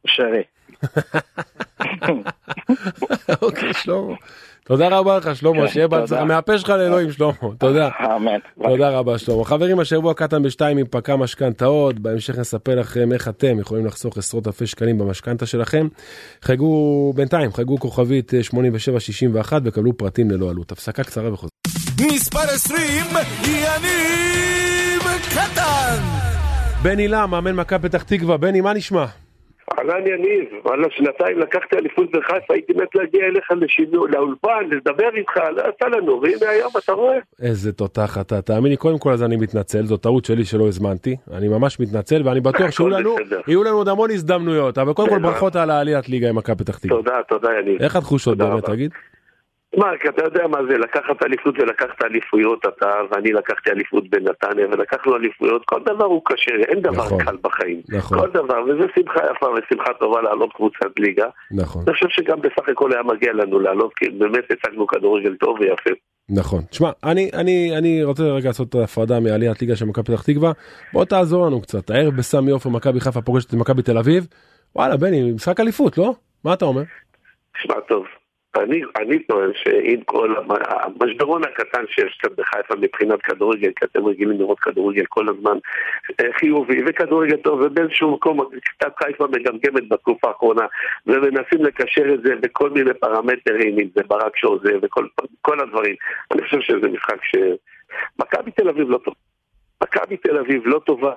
[0.07, 0.42] שרי.
[3.42, 4.14] אוקיי, שלמה.
[4.64, 6.00] תודה רבה לך, שלמה, שיהיה תודה.
[6.00, 6.24] בהצלחה.
[6.24, 7.33] מהפה שלך לאלוהים, שלמה.
[7.59, 7.88] תודה.
[8.16, 8.38] אמן.
[8.62, 9.44] תודה רבה שלמה.
[9.44, 14.46] חברים, השבוע קטן בשתיים עם פקה משכנתאות, בהמשך נספר לכם איך אתם יכולים לחסוך עשרות
[14.46, 15.88] אלפי שקלים במשכנתה שלכם.
[16.42, 20.72] חייגו בינתיים, חייגו כוכבית 8761 וקבלו פרטים ללא עלות.
[20.72, 21.48] הפסקה קצרה וחוזר.
[22.00, 23.05] מספר 20,
[23.44, 26.03] יניב קטן!
[26.83, 28.37] בן הילה, מאמן מכבי פתח תקווה.
[28.37, 29.05] בני, מה נשמע?
[29.79, 35.37] אהלן יניב, וואלה שנתיים לקחתי אליפות בחיפה, הייתי מת להגיע אליך לשידור, לאולפן, לדבר איתך,
[35.37, 37.18] לא יצא לנו, והנה היום אתה רואה.
[37.42, 41.16] איזה תותח אתה, תאמין לי, קודם כל אז אני מתנצל, זו טעות שלי שלא הזמנתי,
[41.33, 43.16] אני ממש מתנצל ואני בטוח שיהיו לנו.
[43.46, 45.18] יהיו לנו עוד המון הזדמנויות, אבל קודם כל.
[45.18, 46.96] ברכות על העליית ליגה עם מכבי פתח תקווה.
[46.96, 47.83] תודה, תודה יניב.
[47.83, 48.64] איך התחושות באמת.
[48.64, 48.90] תגיד?
[50.01, 55.17] כי אתה יודע מה זה, לקחת אליפות ולקחת אליפויות אתה, ואני לקחתי אליפות בנתניה, ולקחנו
[55.17, 57.25] אליפויות, כל דבר הוא קשה, אין דבר נכון.
[57.25, 57.81] קל בחיים.
[57.89, 58.19] נכון.
[58.19, 61.27] כל דבר, וזה שמחה יפה ושמחה טובה לעלות קבוצת ליגה.
[61.51, 65.57] נכון, אני חושב שגם בסך הכל היה מגיע לנו לעלות, כי באמת הצגנו כדורגל טוב
[65.61, 65.91] ויפה.
[66.29, 66.63] נכון.
[66.71, 70.53] תשמע, אני, אני, אני רוצה רגע לעשות את ההפרדה מעליית ליגה של מכבי פתח תקווה,
[70.93, 74.27] בוא תעזור לנו קצת, הערב בסמי עופר מכבי חיפה פוגשת את מכבי תל אביב,
[74.77, 76.15] וואלה בני, משחק אליפות, לא?
[76.45, 76.83] מה אתה אומר?
[77.55, 78.05] תשמע טוב,
[78.57, 84.07] אני, אני טוען שעם כל המ- המשברון הקטן שיש כאן בחיפה מבחינת כדורגל, כי אתם
[84.07, 85.59] רגילים לראות כדורגל כל הזמן
[86.21, 90.67] אה, חיובי וכדורגל טוב, ובאיזשהו מקום קצת חיפה מגמגמת בתקופה האחרונה,
[91.07, 95.07] ומנסים לקשר את זה בכל מיני פרמטרים, אם זה ברק שעוזב וכל
[95.43, 95.95] כל הדברים.
[96.33, 97.37] אני חושב שזה משחק ש...
[98.19, 99.14] מכבי תל אביב לא טוב.
[99.85, 101.12] מכבי תל אביב לא טובה,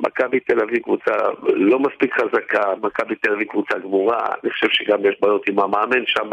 [0.00, 4.98] מכבי תל אביב קבוצה לא מספיק חזקה, מכבי תל אביב קבוצה גמורה, אני חושב שגם
[5.06, 6.30] יש בעיות עם המאמן שם,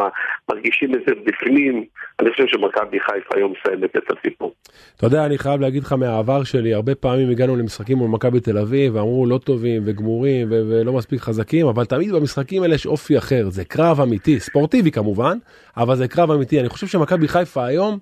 [0.52, 1.86] מרגישים את זה בפנים,
[2.20, 4.54] אני חושב שמכבי חיפה היום מסיימת את הסיפור.
[4.98, 8.58] אתה יודע, אני חייב להגיד לך מהעבר שלי, הרבה פעמים הגענו למשחקים מול מכבי תל
[8.58, 13.18] אביב, ואמרו לא טובים וגמורים ו- ולא מספיק חזקים, אבל תמיד במשחקים האלה יש אופי
[13.18, 15.38] אחר, זה קרב אמיתי, ספורטיבי כמובן,
[15.78, 16.60] אבל זה קרב אמיתי.
[16.60, 17.98] אני חושב שמכבי חיפה היום,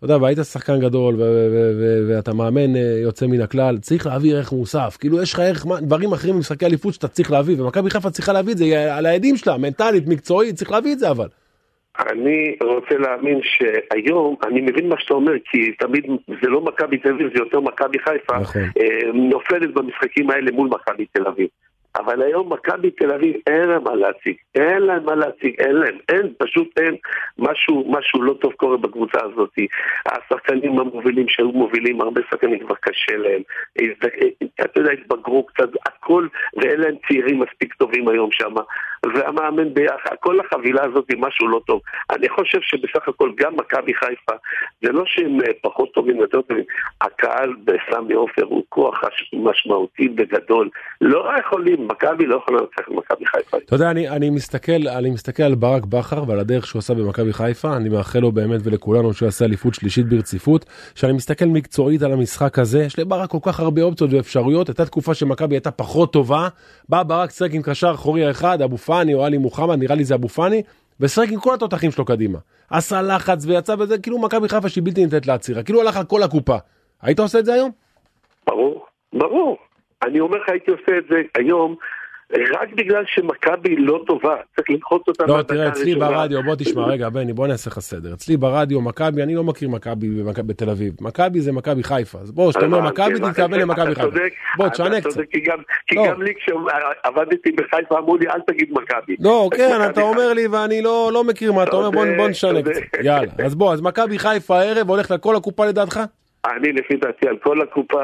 [0.00, 1.14] אתה יודע, והיית שחקן גדול
[2.08, 6.12] ואתה מאמן אה, יוצא מן הכלל, צריך להביא ערך מוסף, כאילו יש לך ערך, דברים
[6.12, 9.56] אחרים במשחקי אליפות שאתה צריך להביא, ומכבי חיפה צריכה להביא את זה על הידים שלה,
[9.58, 11.28] מנטלית, מקצועית, צריך להביא את זה אבל.
[11.98, 16.06] אני רוצה להאמין שהיום, אני מבין מה שאתה אומר, כי תמיד
[16.42, 18.62] זה לא מכבי תל אביב, זה יותר מכבי חיפה, נכון.
[18.62, 21.48] אה, נופלת במשחקים האלה מול מכבי תל אביב.
[21.96, 25.98] אבל היום מכבי תל אביב אין להם מה להציג, אין להם מה להציג, אין להם,
[26.08, 26.96] אין, פשוט אין,
[27.38, 29.50] משהו, משהו לא טוב קורה בקבוצה הזאת.
[30.06, 33.42] השחקנים המובילים שהיו מובילים, הרבה שחקנים כבר קשה להם,
[33.78, 36.26] הזד- אתה יודע, התבגרו קצת, הכל,
[36.56, 38.54] ואין להם צעירים מספיק טובים היום שם,
[39.06, 41.80] והמאמן ביחד, כל החבילה הזאת היא משהו לא טוב.
[42.10, 44.32] אני חושב שבסך הכל גם מכבי חיפה,
[44.82, 46.64] זה לא שהם אה, פחות טובים, יותר טובים,
[47.00, 49.00] הקהל בסמי עופר הוא כוח
[49.32, 50.68] משמעותי וגדול,
[51.00, 53.56] לא יכולים, מכבי לא יכולה לנצח את מכבי חיפה.
[53.56, 57.32] אתה יודע, אני, אני מסתכל, אני מסתכל על ברק בכר ועל הדרך שהוא עשה במכבי
[57.32, 60.64] חיפה, אני מאחל לו באמת ולכולנו שהוא יעשה אליפות שלישית ברציפות.
[60.94, 65.14] כשאני מסתכל מקצועית על המשחק הזה, יש לברק כל כך הרבה אופציות ואפשרויות, הייתה תקופה
[65.14, 66.48] שמכבי הייתה פחות טובה,
[66.88, 70.14] בא ברק שיחק עם קשר אחורי האחד, אבו פאני או עלי מוחמד, נראה לי זה
[70.14, 70.62] אבו פאני,
[71.00, 72.38] ושיחק עם כל התותחים שלו קדימה.
[72.70, 76.22] עשה לחץ ויצא וזה, כאילו מכבי חיפה שהיא בלתי ניתנת לעצירה, כאילו הלך על כל
[76.22, 76.56] הקופה.
[77.02, 77.70] היית עושה את זה היום?
[78.46, 79.56] ברור, ברור.
[80.04, 81.76] אני אומר לך, הייתי עושה את זה היום.
[82.32, 86.08] רק בגלל שמכבי לא טובה, צריך לדחות אותה לא, תראה, אצלי הראשונה.
[86.10, 88.14] ברדיו, בוא תשמע, רגע, בני, בוא נעשה לך סדר.
[88.14, 90.08] אצלי ברדיו, מכבי, אני לא מכיר מכבי
[90.46, 90.92] בתל אביב.
[91.00, 92.18] מכבי זה מכבי חיפה.
[92.18, 93.30] אז בוא, כשאתה אומר הבנתי, מכבי.
[93.30, 94.08] תתכוון למכבי חיפה.
[94.56, 95.20] בוא, תשנה קצת.
[95.30, 96.06] כי גם- כי לא.
[96.08, 99.16] גם לי כשעבדתי בחיפה אמרו לי, אל תגיד מכבי.
[99.20, 102.62] לא, כן, אתה אומר לי ואני לא לא מכיר מה אתה אומר, בוא- נשנה.
[102.62, 102.80] קצת.
[103.02, 106.00] יאללה, אז בוא, אז מכבי חיפה הערב הולך לכל הקופה לדעתך?
[106.46, 108.02] אני לפי דעתי על כל הקופה,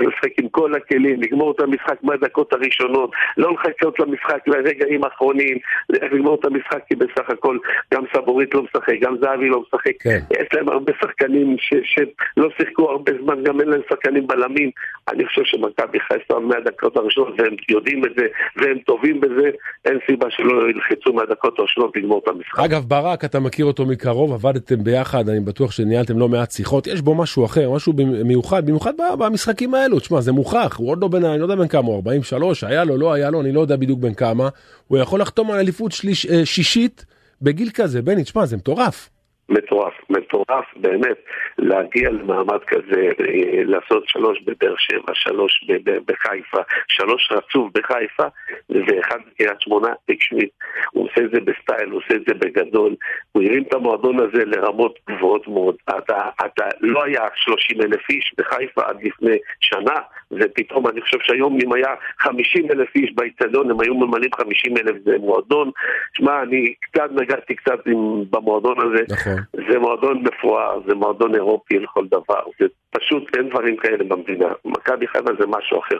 [0.00, 6.34] לשחק עם כל הכלים, לגמור את המשחק מהדקות הראשונות, לא לחכות למשחק לרגעים האחרונים, לגמור
[6.34, 7.58] את המשחק כי בסך הכל
[7.94, 9.92] גם סבורית לא משחק, גם זהבי לא משחק.
[10.00, 10.18] כן.
[10.30, 14.70] יש להם הרבה שחקנים ש- שלא שיחקו הרבה זמן, גם אין להם שחקנים בלמים.
[15.12, 18.26] אני חושב שמכבי חיפה מהדקות הראשונות, והם יודעים את זה,
[18.56, 19.50] והם טובים בזה,
[19.84, 22.58] אין סיבה שלא ילחצו מהדקות הראשונות לגמור את המשחק.
[22.64, 27.00] אגב, ברק, אתה מכיר אותו מקרוב, עבדתם ביחד, אני בטוח שניהלתם לא מעט שיחות, יש
[27.00, 27.92] בו משהו אחר, משהו
[28.24, 31.54] מיוחד, במיוחד ב- במשחקים האלו, תשמע, זה מוכח, הוא עוד לא בן, אני לא יודע
[31.54, 34.48] בן כמה הוא, 43, היה לו, לא היה לו, אני לא יודע בדיוק בן כמה,
[34.88, 37.04] הוא יכול לחתום על אליפות שליש, אה, שישית
[37.42, 39.10] בגיל כזה, בני, תשמע, זה מטורף.
[39.48, 41.16] מטורף, מטורף באמת
[41.58, 45.64] להגיע למעמד כזה, אה, לעשות שלוש בבאר שבע, שלוש
[46.06, 48.24] בחיפה, שלוש רצוף בחיפה
[48.70, 50.48] ואחד בקריית שמונה, תקשיב,
[50.92, 52.94] הוא עושה את זה בסטייל, הוא עושה את זה בגדול,
[53.32, 55.76] הוא הרים את המועדון הזה לרמות גבוהות מאוד.
[55.98, 59.94] אתה, אתה לא היה 30 אלף איש בחיפה עד לפני שנה,
[60.32, 64.96] ופתאום אני חושב שהיום אם היה 50 אלף איש באיצטדיון, הם היו ממלאים 50 אלף,
[65.04, 65.70] זה מועדון.
[66.16, 69.04] שמע, אני קצת נגעתי קצת עם, במועדון הזה.
[69.08, 69.33] נכון.
[69.52, 74.48] זה מועדון מפואר, זה מועדון אירופי לכל דבר, זה פשוט אין דברים כאלה במדינה.
[74.64, 75.98] מכבי חיפה זה משהו אחר.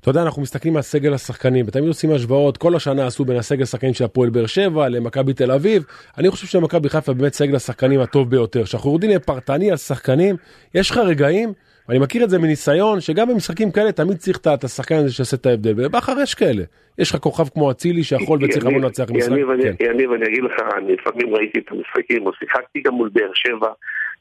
[0.00, 3.62] אתה יודע, אנחנו מסתכלים על סגל השחקנים, ותמיד עושים השוואות, כל השנה עשו בין הסגל
[3.62, 5.82] השחקנים של הפועל באר שבע למכבי תל אביב.
[6.18, 8.64] אני חושב שמכבי חיפה באמת סגל השחקנים הטוב ביותר.
[8.64, 10.36] כשאנחנו יורדים פרטני על שחקנים,
[10.74, 11.52] יש לך רגעים,
[11.88, 15.46] ואני מכיר את זה מניסיון, שגם במשחקים כאלה תמיד צריך את השחקן הזה שיעשה את
[15.46, 16.62] ההבדל, ובכר יש כאלה.
[16.98, 19.32] יש לך כוכב כמו אצילי שיכול וצריך לבוא לנצח משחק.
[19.80, 23.72] יניב, אני אגיד לך, אני לפעמים ראיתי את המשחקים, או שיחקתי גם מול באר שבע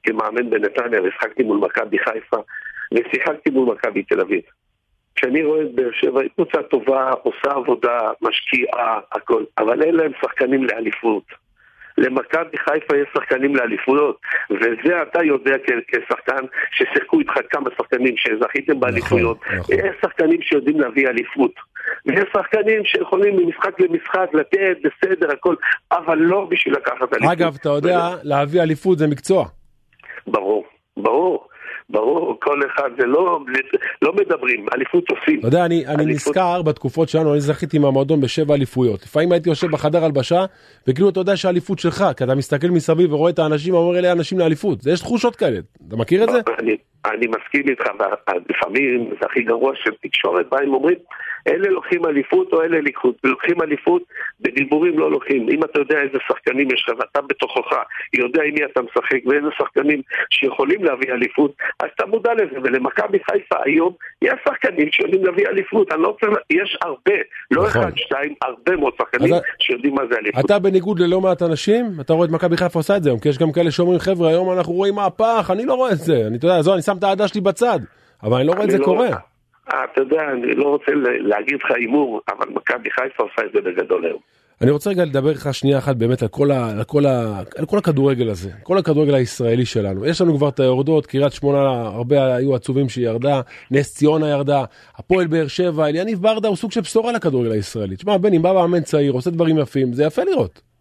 [0.03, 2.37] כמאמן בנתניה, ושיחקתי מול מכבי חיפה,
[2.93, 4.41] ושיחקתי מול מכבי תל אביב.
[5.15, 10.11] כשאני רואה את באר שבע, היא קבוצה טובה, עושה עבודה, משקיעה, הכל, אבל אין להם
[10.21, 11.42] שחקנים לאליפות.
[11.97, 14.17] למכבי חיפה יש שחקנים לאליפויות,
[14.51, 15.55] וזה אתה יודע
[15.87, 19.37] כשחקן ששיחקו איתך כמה שחקנים שזכיתם באליפויות.
[19.45, 19.75] נכון, נכון.
[19.75, 21.51] יש שחקנים שיודעים להביא אליפות.
[22.05, 25.55] ויש שחקנים שיכולים ממשחק למשחק לתת בסדר הכל,
[25.91, 27.31] אבל לא בשביל לקחת אליפות.
[27.31, 29.45] אגב, אתה יודע, להביא אליפות זה מקצוע.
[30.27, 30.65] ברור,
[30.97, 31.47] ברור.
[31.89, 33.39] ברור, כל אחד זה לא,
[34.01, 35.39] לא מדברים, אליפות עושים.
[35.39, 36.05] אתה יודע, אני, אני.
[36.05, 39.03] נזכר בתקופות שלנו, אני זכיתי מהמועדון בשבע אליפויות.
[39.03, 40.45] לפעמים הייתי יושב בחדר הלבשה,
[40.87, 44.39] וכאילו אתה יודע שהאליפות שלך, כי אתה מסתכל מסביב ורואה את האנשים, ואומר אלה אנשים
[44.39, 44.79] לאליפות.
[44.85, 46.39] יש תחושות כאלה, אתה מכיר את זה?
[46.59, 47.83] אני, אני מסכים איתך,
[48.49, 50.97] לפעמים זה הכי גרוע של תקשורת, באים אומרים,
[51.47, 52.77] אלה לוקחים אליפות או אלה
[53.23, 54.01] לוקחים אליפות,
[54.41, 55.49] בדיבורים לא לוקחים.
[55.49, 57.75] אם אתה יודע איזה שחקנים יש לך ואתה בתוכך
[58.13, 62.57] יודע עם מי אתה משחק ואיזה שחקנים שיכולים להביא אליפות, אז אתה מודע לזה.
[62.63, 65.91] ולמכבי חיפה היום יש שחקנים שיודעים להביא אליפות.
[65.91, 67.15] אני לא רוצה, יש הרבה,
[67.51, 67.81] לא נכון.
[67.81, 70.45] אחד, שתיים, הרבה מאוד שחקנים שיודעים מה זה אליפות.
[70.45, 73.29] אתה בניגוד ללא מעט אנשים, אתה רואה את מכבי חיפה עושה את זה היום, כי
[73.29, 76.27] יש גם כאלה שאומרים, חבר'ה, היום אנחנו רואים מהפך, אני לא רואה את זה.
[76.27, 77.79] אני, אתה יודע, זו, אני שם את האהדה שלי בצד,
[78.23, 78.85] אבל אני לא רואה את זה לא...
[78.85, 79.32] קורה.
[79.69, 84.05] אתה יודע, אני לא רוצה להגיד לך הימור, אבל מכבי חיפה עושה את זה בגדול
[84.05, 84.19] היום.
[84.61, 87.65] אני רוצה רגע לדבר איתך שנייה אחת באמת על כל, ה, על, כל ה, על
[87.65, 90.05] כל הכדורגל הזה, כל הכדורגל הישראלי שלנו.
[90.05, 94.63] יש לנו כבר את היורדות, קריית שמונה, הרבה היו עצובים שהיא ירדה, נס ציונה ירדה,
[94.95, 97.95] הפועל באר שבע, אליניב ברדה הוא סוג של בשורה לכדורגל הישראלי.
[97.95, 100.72] תשמע, בני בא מאמן צעיר, עושה דברים יפים, זה יפה לראות.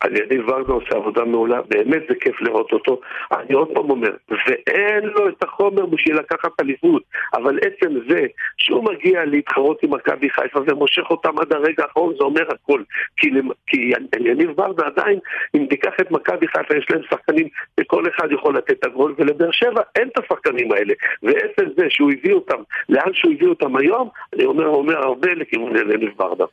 [0.00, 3.00] על ידי ורדה עושה עבודה מעולה, באמת זה כיף לראות אותו.
[3.32, 7.02] אני עוד פעם אומר, ואין לו את החומר בשביל לקחת אליפות,
[7.34, 8.26] אבל עצם זה
[8.58, 12.82] שהוא מגיע להתחרות עם מכבי חיפה ומושך אותם עד הרגע האחרון, זה אומר הכל.
[13.16, 13.30] כי,
[13.66, 15.18] כי יניב ורדה עדיין,
[15.56, 17.48] אם תיקח את מכבי חיפה, יש להם שחקנים
[17.80, 20.94] וכל אחד יכול לתת את הגול, ולבאר שבע אין את השחקנים האלה.
[21.22, 25.76] ועצם זה שהוא הביא אותם, לאן שהוא הביא אותם היום, אני אומר, אומר הרבה לכיוון
[25.76, 26.44] יניב ורדה.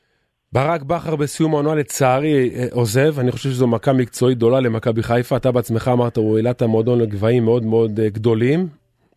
[0.54, 5.38] ברק בכר בסיום העונה לצערי אה, עוזב, אני חושב שזו מכה מקצועית גדולה למכבי חיפה,
[5.38, 8.60] אתה בעצמך אמרת הוא העלה את המועדון לגבהים מאוד מאוד אה, גדולים.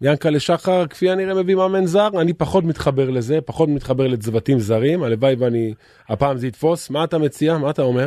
[0.02, 5.02] ינקלה שחר כפי הנראה מביא מאמן זר, אני פחות מתחבר לזה, פחות מתחבר לצוותים זרים,
[5.02, 5.74] הלוואי ואני,
[6.08, 7.58] הפעם זה יתפוס, מה אתה מציע?
[7.58, 8.06] מה אתה אומר?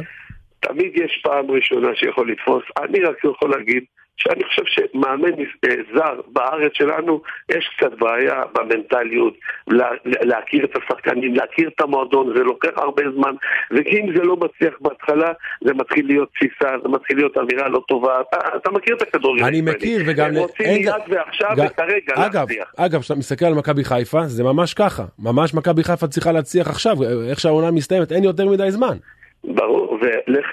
[0.60, 3.84] תמיד יש פעם ראשונה שיכול לתפוס, אני רק יכול להגיד
[4.20, 5.32] שאני חושב שמאמן
[5.66, 9.34] אה, זר בארץ שלנו, יש קצת בעיה במנטליות,
[9.68, 13.36] לה, להכיר את השחקנים, להכיר את המועדון, זה לוקח הרבה זמן,
[13.72, 18.22] ואם זה לא מצליח בהתחלה, זה מתחיל להיות תפיסה, זה מתחיל להיות אמירה לא טובה.
[18.22, 19.44] אתה, אתה מכיר את הכדורגל.
[19.44, 20.30] אני מכיר, וגם...
[20.30, 20.82] הם רוצים אין...
[20.82, 21.66] מיד ועכשיו ג...
[21.66, 22.74] וכרגע להצליח.
[22.78, 25.04] אגב, כשאתה מסתכל על מכבי חיפה, זה ממש ככה.
[25.20, 26.96] ממש מכבי חיפה צריכה להצליח עכשיו,
[27.30, 28.98] איך שהעונה מסתיימת, אין יותר מדי זמן.
[29.44, 30.46] ברור, ולך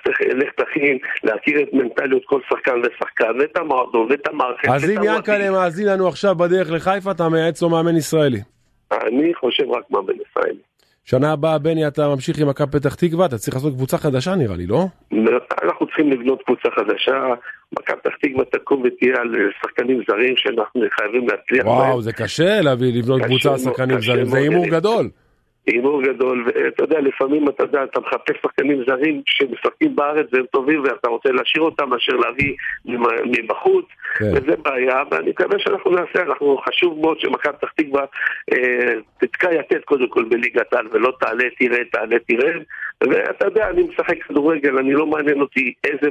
[0.57, 4.69] תכין להכיר את מנטליות כל שחקן ושחקן, ואת המועדון, ואת המערכת.
[4.69, 8.41] אז אם ינקלה מאזין לנו עכשיו בדרך לחיפה, אתה מייעץ לו מאמן ישראלי.
[8.93, 10.59] אני חושב רק מאמן ישראלי.
[11.05, 14.57] שנה הבאה, בני, אתה ממשיך עם מכבי פתח תקווה, אתה צריך לעשות קבוצה חדשה נראה
[14.57, 14.85] לי, לא?
[15.63, 17.25] אנחנו צריכים לבנות קבוצה חדשה,
[17.79, 22.93] מכבי פתח תקווה תקום ותהיה על שחקנים זרים שאנחנו חייבים להצליח וואו, זה קשה להביא,
[22.99, 25.09] לבנות קבוצה על שחקנים זרים, זה הימור גדול.
[25.67, 30.83] הימור גדול, ואתה יודע, לפעמים אתה יודע, אתה מחפש שחקנים זרים שמשחקים בארץ והם טובים
[30.85, 32.55] ואתה רוצה להשאיר אותם מאשר להביא
[33.25, 33.85] מבחוץ,
[34.19, 34.25] כן.
[34.35, 38.05] וזה בעיה, ואני מקווה שאנחנו נעשה, אנחנו חשוב מאוד שמכבי פתח תקווה
[38.53, 42.53] אה, תתקע יתד קודם כל בליגת על ולא תעלה תראה, תעלה תראה,
[43.01, 46.09] ואתה יודע, אני משחק כדורגל, אני לא מעניין אותי איזה,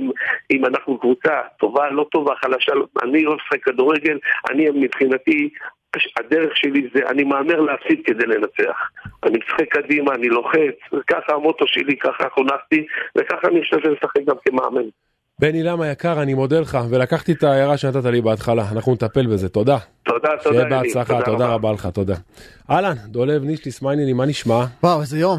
[0.52, 4.18] אם אנחנו קבוצה טובה, לא טובה, חלשה, לא, אני לא משחק כדורגל,
[4.52, 5.50] אני מבחינתי
[6.20, 8.78] הדרך שלי זה, אני מהמר להפסיד כדי לנצח.
[9.24, 10.78] אני משחק קדימה, אני לוחץ,
[11.08, 12.86] ככה המוטו שלי, ככה חונכתי,
[13.18, 14.90] וככה אני חושב לשחק גם כמאמן.
[15.40, 19.50] בני למה יקר, אני מודה לך, ולקחתי את ההערה שנתת לי בהתחלה, אנחנו נטפל בזה,
[19.50, 19.78] תודה.
[20.04, 20.56] תודה, תודה.
[20.56, 22.16] שיהיה בהצלחה, תודה רבה לך, תודה.
[22.70, 24.66] אהלן, דולב נישליס, מה העניינים, מה נשמע?
[24.84, 25.38] וואו, איזה יום.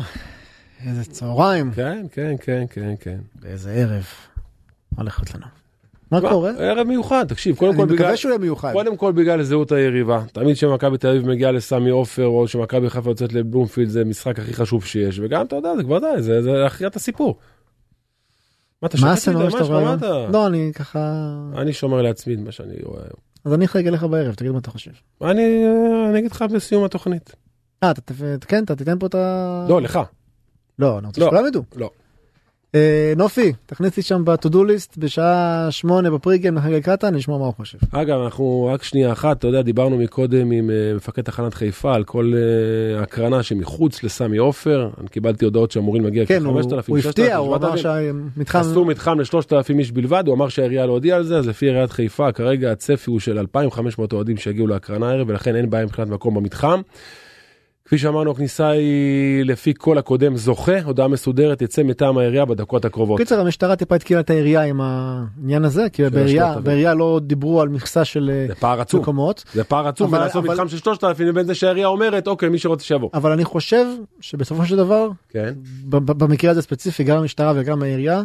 [0.88, 1.70] איזה צהריים.
[1.76, 3.18] כן, כן, כן, כן, כן.
[3.42, 4.04] ואיזה ערב.
[4.92, 5.65] מה הולך להיות לנו?
[6.10, 6.50] מה קורה?
[6.58, 7.94] ערב מיוחד, תקשיב, קודם כל בגלל...
[7.94, 8.72] אני מקווה שהוא יהיה מיוחד.
[8.72, 10.22] קודם כל בגלל זהות היריבה.
[10.32, 14.54] תמיד כשמכבי תל אביב מגיעה לסמי עופר, או שמכבי חיפה יוצאת לבלומפילד, זה המשחק הכי
[14.54, 15.18] חשוב שיש.
[15.22, 17.36] וגם, אתה יודע, זה כבר די, זה הכריע הסיפור.
[18.82, 18.98] מה אתה
[19.72, 20.28] רואה?
[20.32, 21.24] לא, אני ככה...
[21.56, 23.26] אני שומר לעצמי את מה שאני רואה היום.
[23.44, 24.90] אז אני אחייג אליך בערב, תגיד מה אתה חושב.
[25.22, 27.32] אני אגיד לך בסיום התוכנית.
[27.82, 27.92] אה,
[28.40, 29.66] כן, אתה תיתן פה את ה...
[29.68, 30.00] לא, לך.
[30.78, 31.26] לא, אני רוצה לא.
[31.26, 31.62] שכולם ידעו.
[31.76, 31.90] לא.
[32.74, 37.54] אה, נופי, תכניס לי שם ב-to-do list בשעה שמונה בפריגיים לחגי קטן, נשמע מה הוא
[37.54, 37.78] חושב.
[37.92, 42.04] אגב, אנחנו רק שנייה אחת, אתה יודע, דיברנו מקודם עם אה, מפקד תחנת חיפה על
[42.04, 44.88] כל אה, הקרנה שמחוץ לסמי עופר.
[45.00, 48.30] אני קיבלתי הודעות שאמורים להגיע כן, הוא- כ-5,000, הוא הפתיע, הוא אמר 7,000.
[48.36, 48.58] שהמתחם...
[48.58, 51.90] עשו מתחם ל-3,000 איש בלבד, הוא אמר שהעירייה לא הודיעה על זה, אז לפי עיריית
[51.90, 56.34] חיפה כרגע הצפי הוא של 2,500 אוהדים שיגיעו להקרנה הערב, ולכן אין בעיה מבחינת מקום
[56.34, 56.80] במתחם.
[57.86, 63.20] כפי שאמרנו, הכניסה היא לפי כל הקודם זוכה, הודעה מסודרת תצא מטעם העירייה בדקות הקרובות.
[63.20, 66.64] קיצר המשטרה טיפה התקילה את העירייה עם העניין הזה כי בעירייה 3,000.
[66.64, 70.44] בעירייה לא דיברו על מכסה של זה פער עצום, מקומות זה פער עצום, אבל- ולעשות
[70.44, 73.10] אבל- מתחם של 3,000 לבין זה שהעירייה אומרת, אוקיי, מי שרוצה שיבוא.
[73.14, 73.86] אבל אני חושב
[74.20, 75.54] שבסופו של דבר כן,
[75.88, 78.22] במקרה הזה ספציפי גם המשטרה וגם העירייה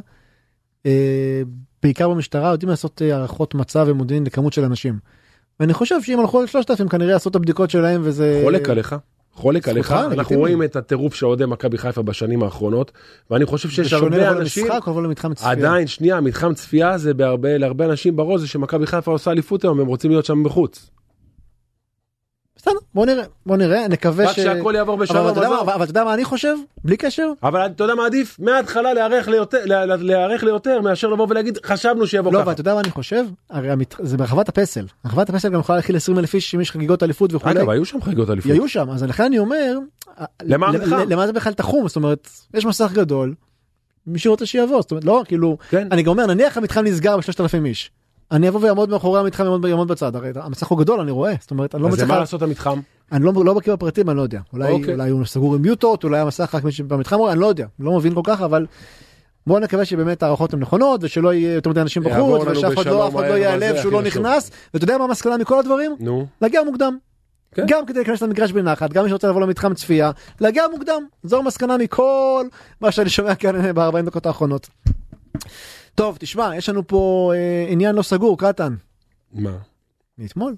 [0.86, 1.42] אה,
[1.84, 5.00] בעיקר במשטרה יודעים לעשות אה, הערכות מצב ומודיעין לכמות של אנשים.
[5.60, 8.96] ואני חושב שאם הלכו על 3,000 כנראה עשו את הבדיקות שלהם וזה חולק עליך.
[9.34, 10.38] חולק עליך, אנחנו.
[10.38, 12.92] רואים את הטירוף של אוהדי מכבי חיפה בשנים האחרונות,
[13.32, 15.52] ואני חושב שיש זה שונה הרבה לבוא אנשים, למשחק או לבוא למתחם צפייה.
[15.52, 19.80] עדיין, שנייה, מתחם צפייה זה בהרבה, להרבה אנשים בראש זה שמכבי חיפה עושה אליפות היום,
[19.80, 20.90] הם רוצים להיות שם בחוץ.
[22.62, 25.62] בסדר בוא נראה בוא נראה נקווה רק שהכל יעבור אבל בשלום, אתה.
[25.62, 28.38] אבל אתה יודע מה אני חושב בלי קשר אבל אתה יודע מה עדיף?
[28.40, 28.94] מההתחלה
[30.00, 32.50] להיערך ליותר, מאשר לבוא ולהגיד חשבנו שיבוא לא, ככה.
[32.50, 33.26] ואתה יודע מה אני חושב?
[33.50, 33.70] הרי.
[34.00, 34.86] זה ברחבת הפסל.
[35.06, 37.60] רחבת הפסל גם יכולה להכיל 20 אלף איש אם יש חגיגות אליפות וכולי.
[37.60, 38.52] אגב, היו שם חגיגות אליפות.
[38.52, 39.78] היו שם, אז לכן אני אומר,
[40.44, 41.88] למה זה בכלל תחום?
[41.88, 43.34] זאת אומרת, יש מסך גדול,
[44.08, 45.88] מי שרוצה שיבוא, זאת אומרת, לא, כאילו, כן.
[45.92, 47.92] אני גם אומר, נניח המתחם נסגר ב-3,000 איש.
[48.32, 51.52] אני אבוא ויעמוד מאחורי המתחם, יעמוד, יעמוד בצד, הרי המסך הוא גדול, אני רואה, זאת
[51.52, 52.80] אומרת, אני לא אז מצליח, מה לעשות המתחם?
[53.12, 54.40] אני לא, לא בקיא בפרטים, אני לא יודע.
[54.54, 54.94] אולי, אוקיי.
[54.94, 58.14] אולי הוא סגור עם מיוטות, אולי המסך רק מי שבמתחם, אני לא יודע, לא מבין
[58.14, 58.66] כל כך, אבל
[59.48, 63.12] בואו נקווה שבאמת ההערכות הן נכונות, ושלא יהיה יותר מדי אנשים בחוץ, ושאף אחד לא,
[63.14, 64.02] לא ייעלב שהוא לא.
[64.02, 65.96] נכנס, ואתה יודע מה המסקנה מכל הדברים?
[66.00, 66.98] נו, להגיע מוקדם.
[67.56, 67.66] כן.
[67.68, 71.04] גם כדי להיכנס למגרש בנחת, גם מי שרוצה לבוא למתחם צפייה, להגיע מוקדם.
[71.24, 72.46] זו המסקנה מכל
[72.82, 74.70] מה שאני שומע כאן ב-40 דקות האחרונות.
[75.96, 78.76] טוב, תשמע, יש לנו פה אה, עניין לא סגור, קטן.
[79.34, 79.58] מה?
[80.18, 80.56] מאתמול.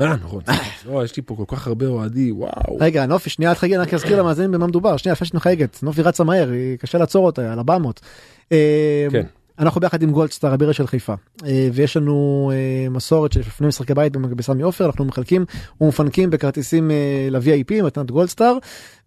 [0.00, 0.42] אה, נכון.
[0.86, 2.76] לא, יש לי פה כל כך הרבה אוהדים, וואו.
[2.80, 4.96] רגע, נופי, שנייה אל תחייג, אני רק אזכיר למאזינים במה מדובר.
[4.96, 5.82] שנייה, לפני שאת מחייגת.
[5.82, 8.00] נופי רצה מהר, היא קשה לעצור אותה, על 400.
[8.52, 9.26] אה, כן.
[9.58, 11.14] אנחנו ביחד עם גולדסטאר, הבירה של חיפה.
[11.46, 15.44] אה, ויש לנו אה, מסורת שלפני משחקי בית בסמי עופר, אנחנו מחלקים
[15.80, 16.90] ומפנקים בכרטיסים
[17.30, 18.56] ל-VIP, מתנת גולדסטאר.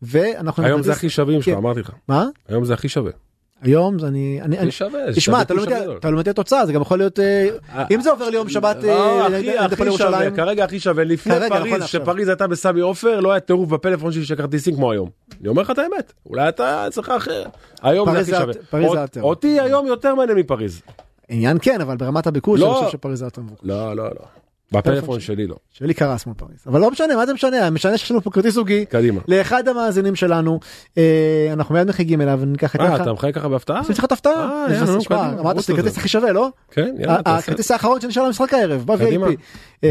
[0.01, 0.65] ואנחנו...
[0.65, 1.57] היום זה הכי שווים שלך, כן.
[1.57, 1.91] אמרתי לך.
[2.07, 2.25] מה?
[2.47, 3.11] היום זה הכי שווה.
[3.61, 4.39] היום זה אני...
[4.41, 5.63] אני, אני שווה, תשמע, אתה לא.
[5.97, 7.19] אתה לא יודע תוצאה, זה גם יכול להיות...
[7.19, 7.47] אה,
[7.91, 11.03] אם זה עובר ליום שבת, לא, אה, שווה, ירושלים, כרגע הכי שווה.
[11.03, 11.83] לפני נכון פריז.
[11.85, 15.09] שפריז הייתה בסמי עופר, לא היה טירוף בפלאפון שלי של כרטיסים כמו היום.
[15.41, 17.43] אני אומר לך את האמת, אולי אתה אצלך אחר.
[17.81, 18.31] היום זה הכי
[18.71, 19.05] שווה.
[19.21, 20.81] אותי היום יותר מעניין מפריז.
[21.29, 22.77] עניין כן, אבל ברמת הביקוש, לא.
[22.77, 23.61] אני חושב שפריז זה יותר מבוקש.
[23.63, 24.46] לא, לא, לא.
[24.71, 25.55] בפלאפון שלי לא.
[25.71, 26.59] שלי קרס מול פריז.
[26.67, 27.69] אבל לא משנה, מה זה משנה?
[27.69, 28.85] משנה שיש לנו פה כרטיס זוגי.
[28.85, 29.21] קדימה.
[29.27, 30.59] לאחד המאזינים שלנו,
[30.97, 33.01] אה, אנחנו מיד מחייגים אליו, ניקח את אה, לך.
[33.01, 33.79] אתה מחייג ככה בהפתעה?
[33.79, 34.33] עושים לך את ההפתעה.
[34.33, 35.97] אה, איזה- יאללה, נו, תשמע, קדימה, אמרת שזה כרטיס.
[35.97, 36.49] הכי שווה, לא?
[36.71, 37.19] כן, יאללה.
[37.25, 38.83] הכרטיס האחרון שנשאר למשחק הערב.
[38.85, 39.85] ב-VIP.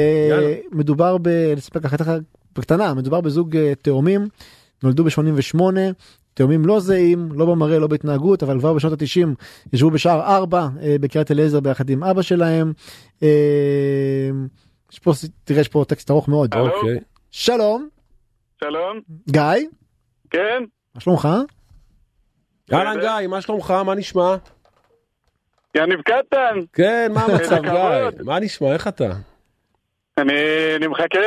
[0.73, 1.29] מדובר ב...
[1.83, 2.17] ככה ככה
[2.57, 4.29] בקטנה, מדובר בזוג תאומים,
[4.83, 5.61] נולדו ב-88,
[6.35, 9.29] תאומים לא זהים, לא במראה, לא בהתנהגות, אבל כבר בשנות ה-90
[9.73, 12.73] ישבו בשער 4 אה, בקריית אליעזר ביחד עם אבא שלהם.
[13.23, 13.29] אה,
[14.93, 15.13] יש פה,
[15.45, 16.55] תראה, יש פה טקסט ארוך מאוד.
[16.55, 16.99] אוקיי.
[17.31, 17.89] שלום,
[18.61, 19.43] שלום, גיא,
[20.31, 21.29] כן, מה שלומך?
[22.73, 23.71] אהלן גיא, מה שלומך?
[23.71, 24.37] מה נשמע?
[25.77, 27.63] יניב קטן, כן, מה המצב.
[27.73, 28.25] גיא?
[28.25, 28.73] מה נשמע?
[28.73, 29.13] איך אתה?
[30.21, 30.33] אני,
[30.77, 31.19] אני מחכה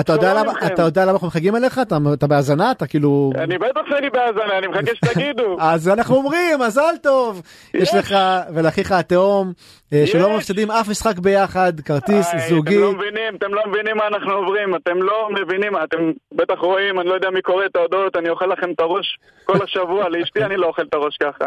[0.00, 0.52] אתה יודע למה.
[0.66, 1.78] אתה יודע למה אנחנו מחכים אליך?
[1.78, 2.70] אתה- אתה בהאזנה?
[2.70, 3.30] אתה כאילו...
[3.36, 5.56] אני בטח שאני בהאזנה, אני מחכה שתגידו.
[5.72, 7.42] אז אנחנו אומרים מזל טוב
[7.74, 8.14] יש לך
[8.54, 9.52] ולאחיך התאום
[9.92, 10.36] אה, שלא יש.
[10.36, 14.32] מפסידים אף משחק ביחד כרטיס איי, זוגי אתם לא מבינים, אתם לא מבינים מה אנחנו
[14.32, 15.98] עוברים, אתם לא מבינים, אתם
[16.32, 19.58] בטח רואים, אני לא יודע מי קורא את ההודעות, אני אוכל לכם את הראש כל
[19.64, 21.44] השבוע, לאשתי אני לא אוכל את הראש ככה.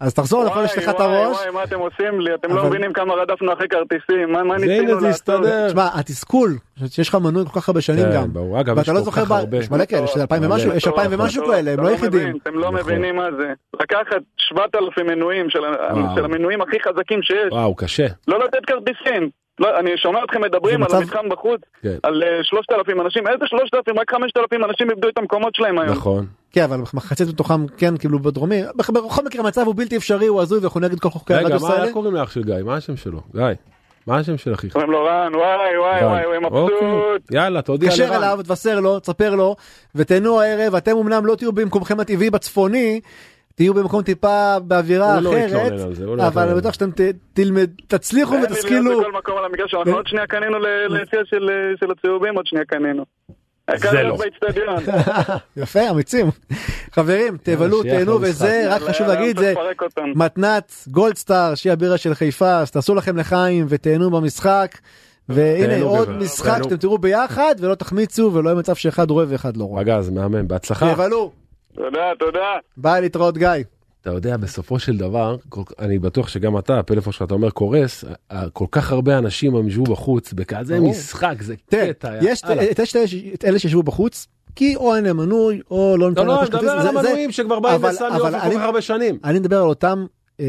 [0.00, 1.36] אז תחזור לכל יש לך את הראש.
[1.36, 4.54] וואי, מה אתם עושים לי, אתם לא אבל- מבינים כמה רדפנו אחרי כרטיסים, מה מה
[4.56, 5.10] ניסינו הנה זה לעשות.
[5.10, 5.68] יסתדר.
[5.68, 6.50] תשמע התסכול
[6.86, 8.60] שיש לך מנוי כל כך הרבה שנים כן, גם ברור.
[8.60, 9.56] אגב, יש ואתה לא כל זוכר כך הרבה.
[9.56, 10.42] יש מלא כאלה יש אלפיים.
[10.44, 12.36] ומשהו יש אלפיים ומשהו כאלה הם לא יחידים.
[12.42, 12.74] אתם לא נכון.
[12.74, 13.52] מבינים מה זה.
[13.80, 15.64] לקחת 7,000 מנויים של
[16.24, 18.06] המנויים הכי חזקים שיש, וואו, קשה.
[18.28, 19.30] לא לתת כרטיסים.
[19.60, 21.96] לא, אני שומע אתכם מדברים זה על המתחם בחוץ, כן.
[22.02, 23.98] על אה, 3,000 אנשים, איזה 3,000?
[23.98, 25.92] רק 5,000 אנשים איבדו את המקומות שלהם היום.
[25.92, 26.26] נכון.
[26.52, 28.92] כן אבל מחצית מתוכם כן קיבלו בדרומי בכל-
[29.24, 31.84] מקרה המצב הוא בלתי אפשרי הוא הזוי ואנחנו נגד כל חוקי רגע, הרדיוס מה האלה.
[31.84, 32.54] איך קוראים לאח של גיא?
[32.64, 33.20] מה השם שלו?
[33.34, 33.44] גיא.
[34.06, 34.72] מה השם של אחיך?
[34.72, 36.72] קוראים לו רן, וואי וואי וואי, הוא מבסוט.
[36.82, 37.38] אוקיי.
[37.38, 38.16] יאללה, תודיע תתקשר לרן.
[38.22, 39.56] אליו, תבשר לו, תספר לו,
[39.94, 43.00] ותהנו הערב, אתם אמנם לא תהיו במקומכם הטבעי בצפוני,
[43.54, 47.00] תהיו במקום טיפה באווירה לא אחרת, לא אבל בטוח שאתם ת-
[47.32, 49.00] תלמד, תצליחו אין לי להיות ותשכילו.
[49.00, 51.48] בכל מקום על המגרש, אנחנו עוד שנייה קנינו ל- ליציע של
[51.80, 53.04] של הצהובים, עוד שנייה קנינו.
[53.76, 54.16] זה לא.
[55.56, 56.26] יפה, אמיצים.
[56.92, 59.54] חברים, תבלו, תהנו וזה, רק חשוב להגיד, זה.
[60.14, 64.78] מתנת גולדסטאר, שהיא הבירה של חיפה, אז תעשו לכם לחיים ותהנו במשחק.
[65.28, 66.10] והנה עוד.
[66.10, 66.62] משחק.
[66.62, 69.84] שאתם תראו ביחד ולא תחמיצו ולא יהיה מצב שאחד רואה ואחד לא רואה.
[69.84, 70.94] פגז, מהמם, בהצלחה.
[70.94, 71.32] תבלו,
[71.74, 72.56] תודה, תודה.
[72.76, 73.48] ביי להתראות גיא.
[74.08, 78.04] אתה יודע, בסופו של דבר, כל- אני בטוח שגם אתה, הפלאפון שלך, אתה אומר קורס,
[78.30, 80.80] ה- כל כך הרבה אנשים ישבו בחוץ, בכזה.
[80.80, 82.14] משחק, זה קטע.
[82.22, 82.42] יש.
[83.34, 86.40] את אלה שישבו בחוץ, כי או אין להם מנוי או לא לא, ניתן לא, להם
[86.40, 88.18] אני מדבר על המנויים שכבר באים אבל אופן
[88.50, 89.18] כל כך הרבה שנים.
[89.24, 90.06] אני מדבר על אותם
[90.40, 90.46] אה,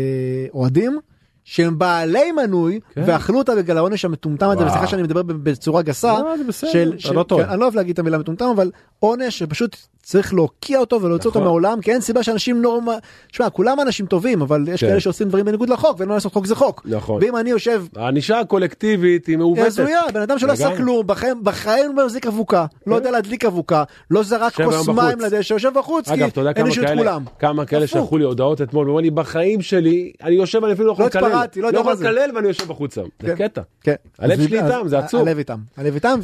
[0.53, 0.99] אוהדים
[1.43, 3.03] שהם בעלי מנוי כן.
[3.05, 4.66] ואכלו אותה בגלל העונש המטומטם הזה.
[4.66, 7.43] וסליחה שאני מדבר בצורה גסה לא, של, של לא טועה.
[7.45, 11.30] כן, אני לא אוהב להגיד את המילה מטומטם אבל עונש שפשוט צריך להוקיע אותו ולהוציא
[11.30, 11.47] אותו נכון.
[11.47, 12.95] מהעולם כי אין סיבה שאנשים נורמה
[13.32, 14.88] שמע כולם אנשים טובים אבל יש כן.
[14.88, 17.24] כאלה שעושים דברים בניגוד לחוק ואין מה לעשות חוק זה חוק נכון.
[17.24, 19.66] ואם אני יושב הענישה הקולקטיבית היא מעוותת.
[19.66, 20.78] הזויה, בן אדם שלא עשה.
[20.78, 24.89] כלום, בחיים בחיים לא מחזיק אבוקה, לא יודע להדליק אבוקה, לא זרק כוס.
[24.89, 27.24] מים לדשא, יושב בחוץ, כי אגב, יודע אין כמה אישו את כאלה, כולם.
[27.39, 27.88] כמה כאלה.
[27.88, 31.10] שלחו לי הודעות אתמול, ואומרים לי, בחיים שלי, אני יושב, אני אפילו לא יכול לא
[31.10, 31.45] לקלל.
[31.62, 31.93] לא יודע יכול.
[31.93, 33.04] לקלל ואני יושב בחוץ שם.
[33.22, 33.47] זה כן.
[33.47, 33.62] קטע.
[33.82, 33.95] כן.
[34.20, 35.22] הלב שלי איתם, זה עצוב.
[35.22, 36.20] הלב איתם, הלב איתם,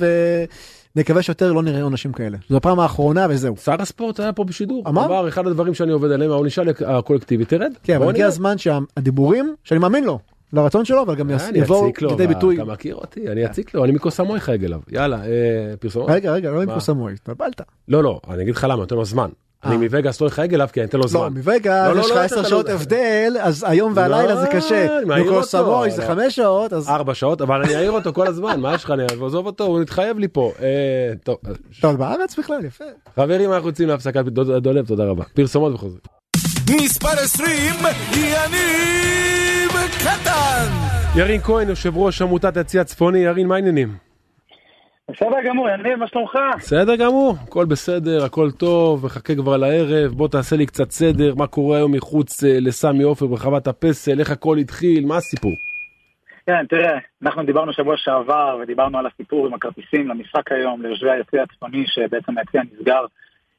[0.95, 2.37] ונקווה שיותר לא נראה עונשים כאלה.
[2.49, 3.57] זו הפעם האחרונה וזהו.
[3.57, 4.83] שר הספורט היה פה בשידור.
[4.87, 5.05] אמר?
[5.05, 7.73] אמר, אחד הדברים שאני עובד עליהם, הענישה הקולקטיבית תרד.
[7.83, 8.27] כן, אבל הגיע.
[8.27, 10.19] הזמן שהדיבורים, שאני מאמין לו,
[10.53, 12.55] לרצון שלו, אבל גם אני יבואו מה, ביטוי.
[12.55, 14.79] אתה מכיר אותי, אני אציק לו, אני מקוסמוי חייג אליו.
[14.91, 16.09] יאללה, אה, פרסומות?
[16.09, 16.73] רגע, רגע, לא עם?
[16.73, 17.61] קוסמוי, התבלבלת.
[17.87, 19.29] לא, לא, אני אגיד לך למה, נותן לו זמן.
[19.66, 21.34] אני מווגאס לא אחייג אליו כי אני אתן לו לא, זמן.
[21.34, 24.97] מווגאס, לא, יש לך לא, עשר שעות לא- הבדל, אז היום והלילה לא, זה קשה.
[24.97, 25.43] אני מעיר אותו.
[25.43, 25.57] זה
[26.01, 26.07] לא.
[26.07, 26.89] חמש שעות, אז...
[26.89, 29.82] ארבע שעות, אבל אני אעיר אותו כל הזמן, מה יש לך, אני עזוב אותו, הוא
[29.82, 30.51] מתחייב לי פה.
[30.61, 30.68] אה,
[31.24, 31.51] טוב, אה,
[31.82, 32.84] טוב, בארץ בכלל, יפה.
[33.16, 34.26] חברים, אנחנו יוצאים להפסקת
[34.61, 35.24] דולב, תודה רבה.
[35.34, 36.01] פרסומות וחוזרים.
[36.70, 37.74] מספר 20,
[38.13, 40.68] יניב קטן!
[41.16, 43.95] ירין כהן, יושב ראש עמותת יציע צפוני, ירין, מה העניינים?
[45.11, 46.39] בסדר גמור, יניב, מה שלומך?
[46.57, 51.47] בסדר גמור, הכל בסדר, הכל טוב, מחכה כבר לערב, בוא תעשה לי קצת סדר, מה
[51.47, 55.51] קורה היום מחוץ אה, לסמי עופר ברחבת הפסל, איך הכל התחיל, מה הסיפור?
[56.45, 61.43] כן, תראה, אנחנו דיברנו שבוע שעבר ודיברנו על הסיפור עם הכרטיסים למשחק היום, ליושבי היציע
[61.43, 63.05] הצפוני, שבעצם היציע נסגר.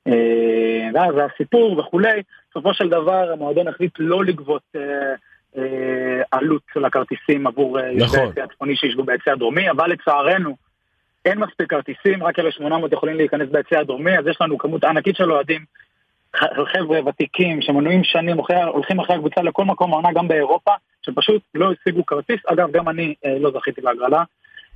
[0.07, 7.47] אה, ואז הסיפור וכולי, בסופו של דבר המועדון החליט לא לגבות אה, עלות של הכרטיסים
[7.47, 8.27] עבור אה, יושבי נכון.
[8.27, 10.66] היציע הצפוני שישבו ביציע הדרומי, אבל לצערנו
[11.27, 15.17] אין מספיק כרטיסים, רק אלה 800 יכולים להיכנס ביציע הדרומי, אז יש לנו כמות ענקית
[15.17, 15.65] של אוהדים,
[16.73, 20.73] חבר'ה ותיקים שמנויים שנים, הולכים אחרי הקבוצה לכל מקום העונה גם באירופה,
[21.03, 24.23] שפשוט לא השיגו כרטיס, אגב גם אני אה, לא זכיתי בהגרלה,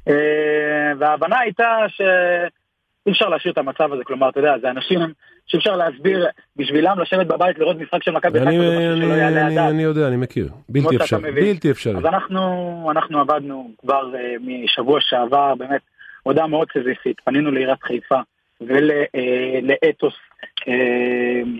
[0.09, 5.01] אה, וההבנה הייתה שאי אפשר להשאיר את המצב הזה, כלומר אתה יודע, זה אנשים
[5.47, 6.27] שאי אפשר להסביר
[6.57, 9.53] בשבילם לשבת בבית לראות משחק של מכבי אני, חיפה, זה משהו שלא אני, יעלה אני,
[9.53, 9.71] הדעת.
[9.71, 11.33] אני יודע, אני מכיר, בלתי אפשרי.
[11.33, 11.97] בלתי אפשרי.
[11.97, 15.81] אז אנחנו, אנחנו עבדנו כבר uh, משבוע שעבר, באמת,
[16.23, 18.21] הודעה מאוד סזיפית, פנינו לעיריית חיפה
[18.61, 20.15] ולאתוס
[20.61, 20.71] uh,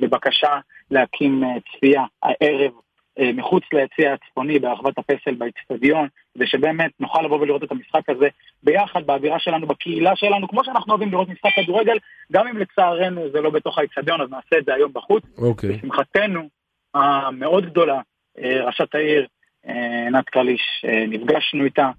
[0.01, 0.59] בבקשה
[0.91, 1.47] להקים uh,
[1.77, 7.73] צפייה הערב uh, מחוץ ליציע הצפוני ברחבת הפסל באצטדיון, כדי שבאמת נוכל לבוא ולראות את
[7.73, 8.29] המשחק הזה
[8.63, 11.97] ביחד באווירה שלנו, בקהילה שלנו, כמו שאנחנו אוהבים לראות משחק כדורגל,
[12.33, 15.25] גם אם לצערנו זה לא בתוך האצטדיון, אז נעשה את זה היום בחוץ.
[15.39, 16.49] אוקיי, לשמחתנו
[16.95, 18.01] המאוד גדולה,
[18.39, 19.27] אה, ראשת העיר
[19.69, 21.91] אה, עינת קליש, אה, נפגשנו איתה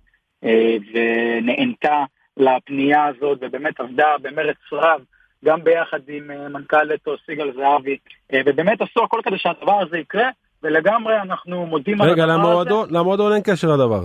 [0.44, 2.04] אה, ונענתה
[2.38, 5.02] לפנייה הזאת ובאמת עבדה במרץ רב
[5.46, 7.98] גם ביחד עם אה, מנכ"ל אתו סיגל זהבי
[8.34, 10.30] אה, ובאמת עשו הכל כדי שהדבר הזה יקרה
[10.64, 12.50] ולגמרי אנחנו מודים על רגע, הדבר הזה.
[12.50, 14.02] למועדון, למועדון אין קשר לדבר.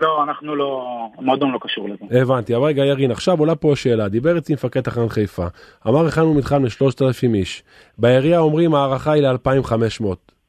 [0.00, 0.86] לא, אנחנו לא,
[1.18, 2.20] המועדון לא קשור לזה.
[2.20, 5.46] הבנתי, אבל רגע ירין, עכשיו עולה פה שאלה, דיבר איתי מפקד תחנת חיפה,
[5.88, 7.62] אמר הכנו מתחם ל-3,000 איש,
[7.98, 10.04] בעירייה אומרים ההערכה היא ל-2,500,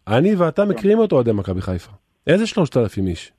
[0.08, 1.92] אני ואתה מכירים אותו אוהדי מכבי חיפה,
[2.28, 3.32] איזה 3,000 איש?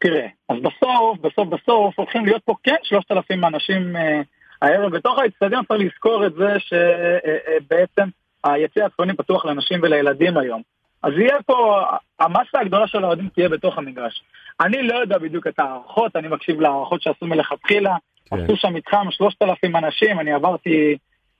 [0.00, 4.20] תראה, אז בסוף, בסוף, בסוף הולכים להיות פה כן 3,000 אנשים אה,
[4.62, 8.08] הערב בתוך האצטדיון, צריך לזכור את זה שבעצם
[8.44, 10.62] היציע הצפוני פתוח לנשים ולילדים היום.
[11.02, 11.82] אז יהיה פה,
[12.20, 14.22] המסה הגדולה של האוהדים תהיה בתוך המגרש.
[14.60, 17.96] אני לא יודע בדיוק את ההערכות, אני מקשיב להערכות שעשו מלכתחילה.
[18.30, 18.36] כן.
[18.36, 20.96] עשו שם מתחם 3,000 אנשים, אני עברתי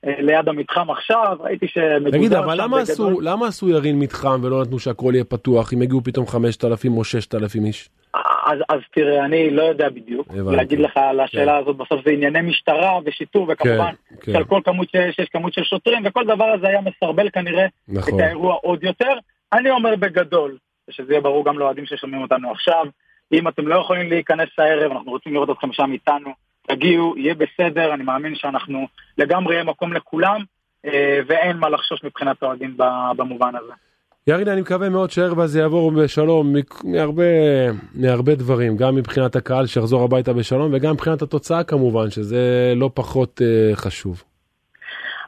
[0.07, 2.81] אה, ליד המתחם עכשיו, ראיתי שמגודר תגיד, אבל למה.
[2.81, 7.05] עשו, למה עשו ירין מתחם ולא נתנו שהכל יהיה פתוח, אם הגיעו פתאום 5,000 או
[7.05, 7.89] 6,000 איש?
[8.49, 10.57] אז, אז תראה, אני לא יודע בדיוק הבנתי.
[10.57, 11.59] להגיד לך על השאלה כן.
[11.63, 14.33] הזאת, בסוף זה ענייני משטרה ושיטור, וכמובן, כן.
[14.33, 18.21] שעל כל כמות שיש, יש כמות של שוטרים, וכל דבר הזה היה מסרבל כנראה נכון.
[18.21, 19.13] את האירוע עוד יותר.
[19.53, 20.57] אני אומר בגדול,
[20.89, 22.87] ושזה יהיה ברור גם לאוהדים ששומעים אותנו עכשיו,
[23.33, 26.31] אם אתם לא יכולים להיכנס הערב, אנחנו רוצים לראות אתכם שם איתנו,
[26.67, 28.87] תגיעו, יהיה בסדר, אני מאמין שאנחנו
[29.19, 30.45] לגמרי יהיה מקום לכולם.
[30.85, 32.77] אה, ואין מה לחשוש מבחינת האוהדים
[33.17, 33.73] במובן הזה.
[34.29, 36.61] ירין, אני מקווה מאוד שהערב הזה יעבור בשלום מ-
[36.93, 37.25] מהרבה,
[37.95, 43.41] מהרבה דברים, גם מבחינת הקהל שיחזור הביתה בשלום וגם מבחינת התוצאה כמובן, שזה לא פחות
[43.41, 44.23] uh, חשוב.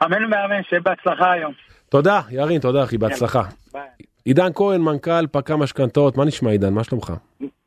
[0.04, 1.52] אמן ואמן, שיהיה בהצלחה היום.
[1.88, 3.42] תודה, ירין, תודה אחי, בהצלחה.
[3.72, 3.82] ביי.
[4.24, 6.74] עידן כהן, מנכ"ל פקה משכנתאות, מה נשמע עידן?
[6.74, 7.12] מה שלומך?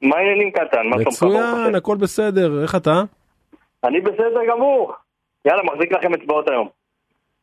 [0.02, 0.88] מה העניינים קטן?
[0.90, 1.38] מה שלומך?
[1.38, 1.76] מצוין?
[1.76, 3.04] הכל בסדר, איך אתה?
[3.84, 4.94] אני בסדר גמור.
[5.46, 6.68] יאללה, מחזיק לכם אצבעות היום.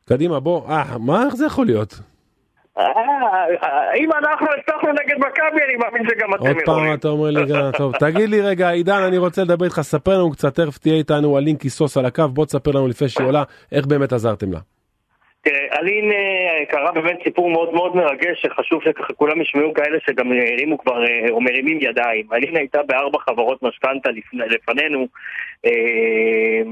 [0.05, 2.10] קדימה, בוא, אה, מה, איך זה יכול להיות?
[2.77, 2.83] אה,
[3.63, 6.93] אה, אם אנחנו הצלחנו נגד מכבי, אני מאמין שגם עוד אתם פעם יכולים.
[6.93, 7.41] אתה אומר לי,
[7.77, 11.37] טוב, תגיד לי רגע, עידן, אני רוצה לדבר איתך, ספר לנו קצת, תכף תהיה איתנו
[11.37, 14.59] אלין קיסוס על הקו, בוא תספר לנו לפני שהיא עולה, איך באמת עזרתם לה.
[15.43, 20.31] תראה, אלין אה, קרה באמת סיפור מאוד מאוד מרגש, שחשוב שככה כולם ישמעו כאלה שגם
[20.31, 20.97] הרימו כבר,
[21.29, 22.25] או מרימים ידיים.
[22.33, 25.07] אלין הייתה בארבע חברות משכנתה לפני- לפנינו,
[25.65, 25.71] אה,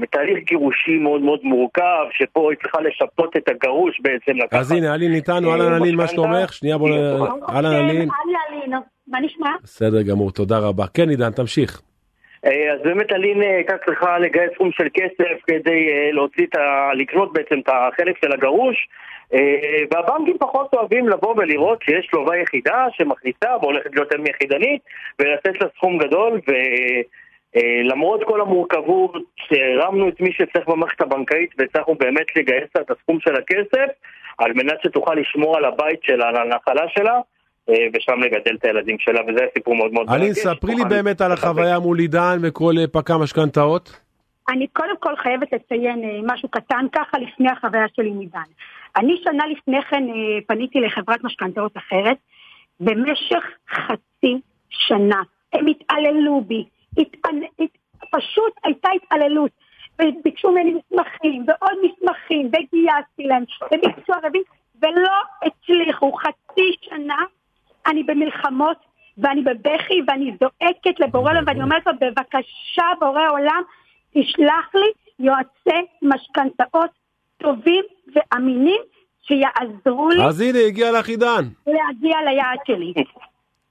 [0.00, 4.60] בתהליך גירושי מאוד מאוד מורכב, שפה היא צריכה לשפות את הגרוש בעצם לקחת.
[4.60, 6.06] אז הנה, אלין איתנו, אה, אהלן אלין, מה.
[6.08, 6.52] שלומך?
[6.52, 6.92] שנייה בוא, נ-
[7.50, 7.90] אהלן אלין.
[7.90, 8.72] אלי אלין,
[9.08, 9.50] מה נשמע?
[9.62, 10.84] בסדר גמור, תודה רבה.
[10.94, 11.82] כן עידן, תמשיך.
[12.44, 16.90] אה, אז באמת אלין אה, הייתה צריכה לגייס סכום של כסף כדי להוציא את ה...
[16.94, 18.88] לקנות בעצם את החלק של הגרוש
[19.90, 24.82] והבנקים פחות אוהבים לבוא ולראות שיש לווה יחידה שמכניסה והולכת להיות אם יחידנית
[25.18, 26.40] ולתת לה סכום גדול
[27.56, 33.34] ולמרות כל המורכבות שהרמנו את מי שצריך במערכת הבנקאית והצלחנו באמת לגייס את הסכום של
[33.36, 33.92] הכסף
[34.38, 37.20] על מנת שתוכל לשמור על הבית שלה, על הנחלה שלה
[37.68, 40.38] אה, ושם לגדל את הילדים שלה וזה סיפור מאוד מאוד אלין, מרגש.
[40.38, 44.00] ספרי לי באמת על החוויה מול עידן וכל אה, פקה משכנתאות.
[44.48, 48.48] אני קודם כל חייבת לציין אה, משהו קטן ככה לפני החוויה שלי עם עידן.
[48.96, 52.16] אני שנה לפני כן אה, פניתי לחברת משכנתאות אחרת,
[52.80, 54.40] במשך חצי
[54.70, 55.22] שנה
[55.52, 56.64] הם התעללו בי,
[56.98, 57.42] התעל...
[57.60, 57.70] הת...
[58.10, 59.50] פשוט הייתה התעללות.
[60.02, 64.42] וביקשו ממני מסמכים ועוד מסמכים וגייסתי להם וביקשו ערבים
[64.82, 65.12] ולא
[65.42, 67.24] הצליחו חצי שנה
[67.86, 68.76] אני במלחמות
[69.18, 73.62] ואני בבכי ואני זועקת לבורא עולם ואני אומרת לו בבקשה בורא עולם
[74.10, 76.90] תשלח לי יועצי משכנתאות
[77.38, 77.84] טובים
[78.14, 78.80] ואמינים
[79.22, 81.44] שיעזרו לי אז הנה, הגיע לך עידן.
[81.66, 82.92] להגיע ליעד שלי.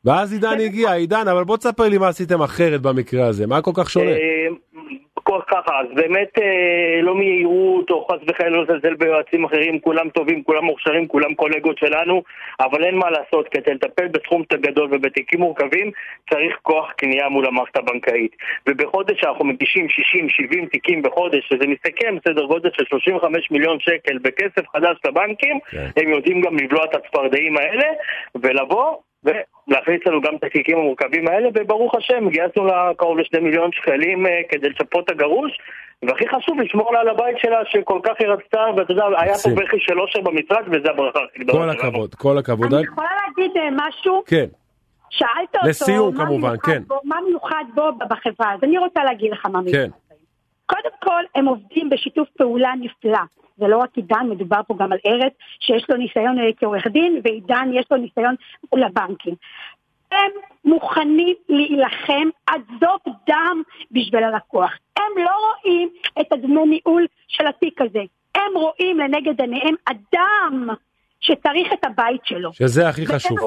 [0.05, 3.71] ואז עידן הגיע, עידן, אבל בוא תספר לי מה עשיתם אחרת במקרה הזה, מה כל
[3.75, 4.11] כך שונה?
[4.11, 4.47] אה,
[5.29, 10.09] כל ככה, אז באמת אה, לא מיהירות או חס וחלילה לא לזלזל ביועצים אחרים, כולם
[10.09, 12.23] טובים, כולם מוכשרים, כולם קולגות שלנו,
[12.59, 15.91] אבל אין מה לעשות, כדי לטפל בסכום גדול ובתיקים מורכבים,
[16.29, 18.35] צריך כוח קנייה מול המערכת הבנקאית.
[18.69, 19.87] ובחודש אנחנו מגישים
[20.65, 25.89] 60-70 תיקים בחודש, שזה מסתכם סדר גודל של 35 מיליון שקל בכסף חדש לבנקים, כן.
[25.97, 27.85] הם יודעים גם לבלוע את הצפרדעים האלה,
[28.35, 33.71] ולבוא ולהכניס לנו גם את התיקים המורכבים האלה, וברוך השם, גייסנו לה קרוב לשני מיליון
[33.73, 35.51] שקלים אה, כדי לשפות את הגרוש,
[36.03, 39.49] והכי חשוב לשמור לה על הבית שלה שכל כך היא רצתה, ואתה יודע, היה פה.
[39.49, 41.79] בכי של אושר במשרד, וזה הברכה הכי גדולה כל.
[41.79, 42.73] הכבוד, כל הכבוד.
[42.73, 44.23] אני יכולה להגיד אה, משהו?
[44.25, 44.45] כן,
[45.09, 46.81] שאלת אותו, לסיום, כמובן, כן.
[47.03, 49.77] מה מיוחד בו בחברה, אז אני רוצה להגיד לך מה מיוחד.
[49.77, 49.89] כן.
[50.69, 53.19] קודם כל, הם עובדים בשיתוף פעולה נפלא.
[53.57, 57.21] זה לא רק עידן, מדובר פה גם על ארץ, שיש לו ניסיון אה, כעורך דין,
[57.23, 58.35] ועידן יש לו ניסיון
[58.71, 59.35] מול הבנקים.
[60.11, 60.31] הם
[60.65, 63.61] מוכנים להילחם עד זוב דם
[63.91, 64.71] בשביל הלקוח.
[64.97, 65.89] הם לא רואים
[66.21, 68.03] את הדמי ניהול של התיק הזה.
[68.35, 70.67] הם רואים לנגד עיניהם אדם
[71.19, 72.53] שצריך את הבית שלו.
[72.53, 73.37] שזה הכי חשוב.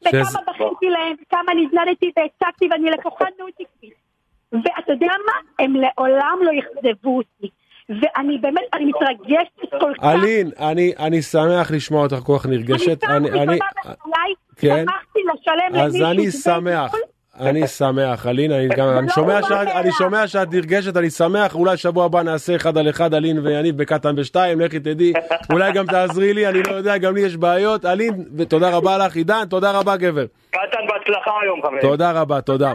[0.00, 3.24] וכמה בכיתי להם, וכמה נזנדתי והצגתי ואני לקוחה
[3.58, 4.07] עקבית.
[4.52, 5.64] ואתה יודע מה?
[5.64, 7.48] הם לעולם לא יכזבו אותי.
[7.88, 10.04] ואני באמת, אני מתרגשת כל כך.
[10.04, 13.04] אלין, אני, אני שמח לשמוע אותך כל כך נרגשת.
[13.04, 14.84] אני פעם אני, ראשונה בחיי כן.
[14.84, 16.92] שמחתי לשלם אז למישהו אני דמי שמח.
[17.40, 19.92] אני שמח, אלין, אני גם, אני לא שומע מובן שאת, אני.
[19.92, 24.16] שומע שאת נרגשת, אני שמח, אולי שבוע הבא נעשה אחד על אחד, אלין ויניב בקטן
[24.16, 25.12] בשתיים, לכי תדעי,
[25.52, 29.16] אולי גם תעזרי לי, אני לא יודע, גם לי יש בעיות, אלין, ותודה רבה לך,
[29.16, 30.24] עידן, תודה רבה גבר.
[30.50, 31.80] קטן בהצלחה היום, חברים.
[31.80, 32.72] תודה רבה, תודה.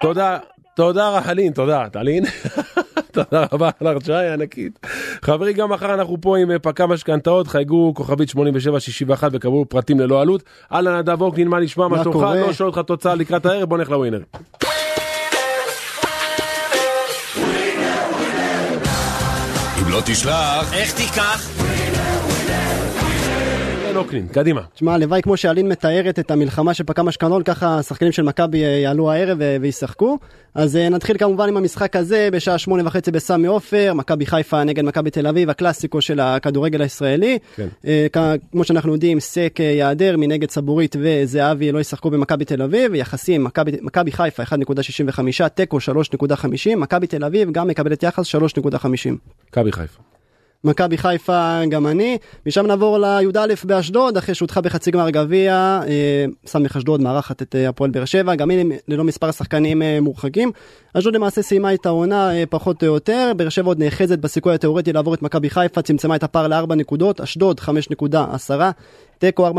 [0.00, 0.38] תודה,
[0.74, 2.24] תודה אלין, תודה, אלין.
[3.12, 4.86] תודה רבה על ההרשאה הענקית.
[5.22, 10.20] חברי, גם מחר אנחנו פה עם אה, פקה משכנתאות, חייגו כוכבית 8761 וקבלו פרטים ללא
[10.20, 10.42] עלות.
[10.72, 12.28] אהלן נדב אוקנין, מה נשמע, מה שלומך?
[12.46, 14.20] לא שואל אותך תוצאה לקראת הערב, בוא נלך לווינר.
[19.82, 21.63] אם לא תשלח, איך תיקח?
[23.94, 24.60] כן, אוקנין, קדימה.
[24.74, 29.10] תשמע, הלוואי כמו שאלין מתארת את המלחמה שפקע משכנון, ככה השחקנים של מכבי אה, יעלו
[29.10, 30.18] הערב אה, וישחקו.
[30.54, 34.84] אז אה, נתחיל כמובן עם המשחק הזה בשעה שמונה וחצי בסמי עופר, מכבי חיפה נגד
[34.84, 37.38] מכבי תל אביב, הקלאסיקו של הכדורגל הישראלי.
[37.56, 37.68] כן.
[38.52, 43.44] כמו שאנחנו יודעים, סק ייעדר מנגד סבורית וזהבי לא ישחקו במכבי תל אביב, יחסים
[43.82, 48.38] מכבי חיפה 1.65, תיקו 3.50, מכבי תל אביב גם מקבלת יחס 3.50.
[49.50, 50.13] מכבי חיפה.
[50.64, 56.76] מכבי חיפה גם אני, משם נעבור לי"א באשדוד, אחרי שהודחה בחצי גמר גביע, אה, סמך
[56.76, 60.52] אשדוד מארחת את אה, הפועל באר שבע, גם היא ללא מספר שחקנים אה, מורחקים.
[60.94, 65.14] אשדוד למעשה סיימה את העונה פחות או יותר, באר שבע עוד נאחזת בסיכוי התאורטי לעבור
[65.14, 68.52] את מכבי חיפה, צמצמה את הפער לארבע נקודות, אשדוד 5.10,
[69.18, 69.52] תיקו 4.20,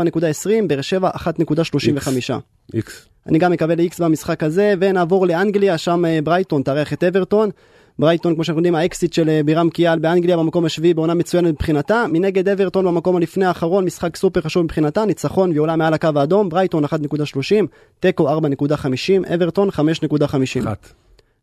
[0.66, 2.32] באר שבע 1.35.
[2.74, 3.08] איקס.
[3.26, 7.50] אני גם מקבל איקס במשחק הזה, ונעבור לאנגליה, שם ברייטון תארח את אברטון.
[7.98, 12.04] ברייטון, כמו שאנחנו יודעים, האקסית של אה, בירם קיאל באנגליה במקום השביעי בעונה מצוינת מבחינתה.
[12.12, 16.48] מנגד אברטון במקום הלפני האחרון, משחק סופר חשוב מבחינתה, ניצחון והיא עולה מעל הקו האדום,
[16.48, 16.88] ברייטון 1.30,
[18.00, 20.66] תיקו 4.50, אברטון 5.50.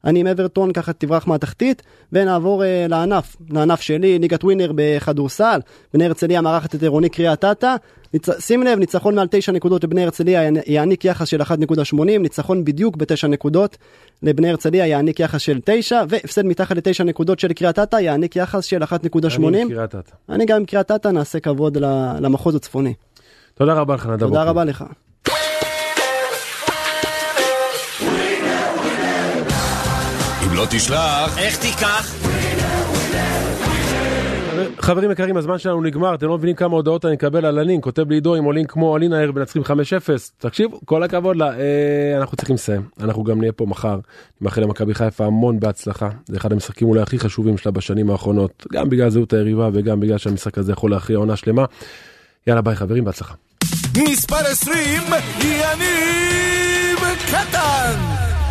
[0.06, 1.82] אני עם אברטון ככה תברח מהתחתית
[2.12, 5.60] ונעבור אה, לענף, לענף שלי, ליגת ווינר בכדורסל,
[5.93, 7.76] בני הרצליה מארחת את עירוני קריית אתא,
[8.14, 8.30] ניצ...
[8.39, 13.28] שים לב, ניצחון מעל 9 נקודות לבני הרצליה יעניק יחס של 1.80, ניצחון בדיוק ב-9
[13.28, 13.78] נקודות
[14.24, 18.66] לבני הרצליה יעניק יחס של 9, והפסד מתחת ל-9 נקודות של קריית אתא יעניק יחס
[18.66, 18.88] של 1.80.
[19.47, 20.11] אני עם קריית אתא.
[20.30, 21.78] אני גם עם קריית אתא, נעשה כבוד
[22.20, 22.93] למחוז הצפוני.
[23.53, 24.20] תודה רבה לך נדב.
[24.20, 24.84] תודה רבה לך.
[30.45, 32.22] אם לא תשלח, איך תיקח?
[34.80, 38.09] חברים יקרים, הזמן שלנו נגמר, אתם לא מבינים כמה הודעות אני אקבל על הלינק, כותב
[38.09, 39.65] לי עידו עם עולים כמו עלין הערב מנצחים 5-0,
[40.38, 43.99] תקשיבו, כל הכבוד לה, אה, אנחנו צריכים לסיים, אנחנו גם נהיה פה מחר,
[44.41, 48.89] מאחל למכבי חיפה המון בהצלחה, זה אחד המשחקים אולי הכי חשובים שלה בשנים האחרונות, גם
[48.89, 51.65] בגלל זהות היריבה וגם בגלל שהמשחק הזה יכול להכריע עונה שלמה.
[52.47, 53.34] יאללה ביי חברים, בהצלחה.
[53.97, 55.01] מספר 20,
[55.41, 58.42] יניב קטן!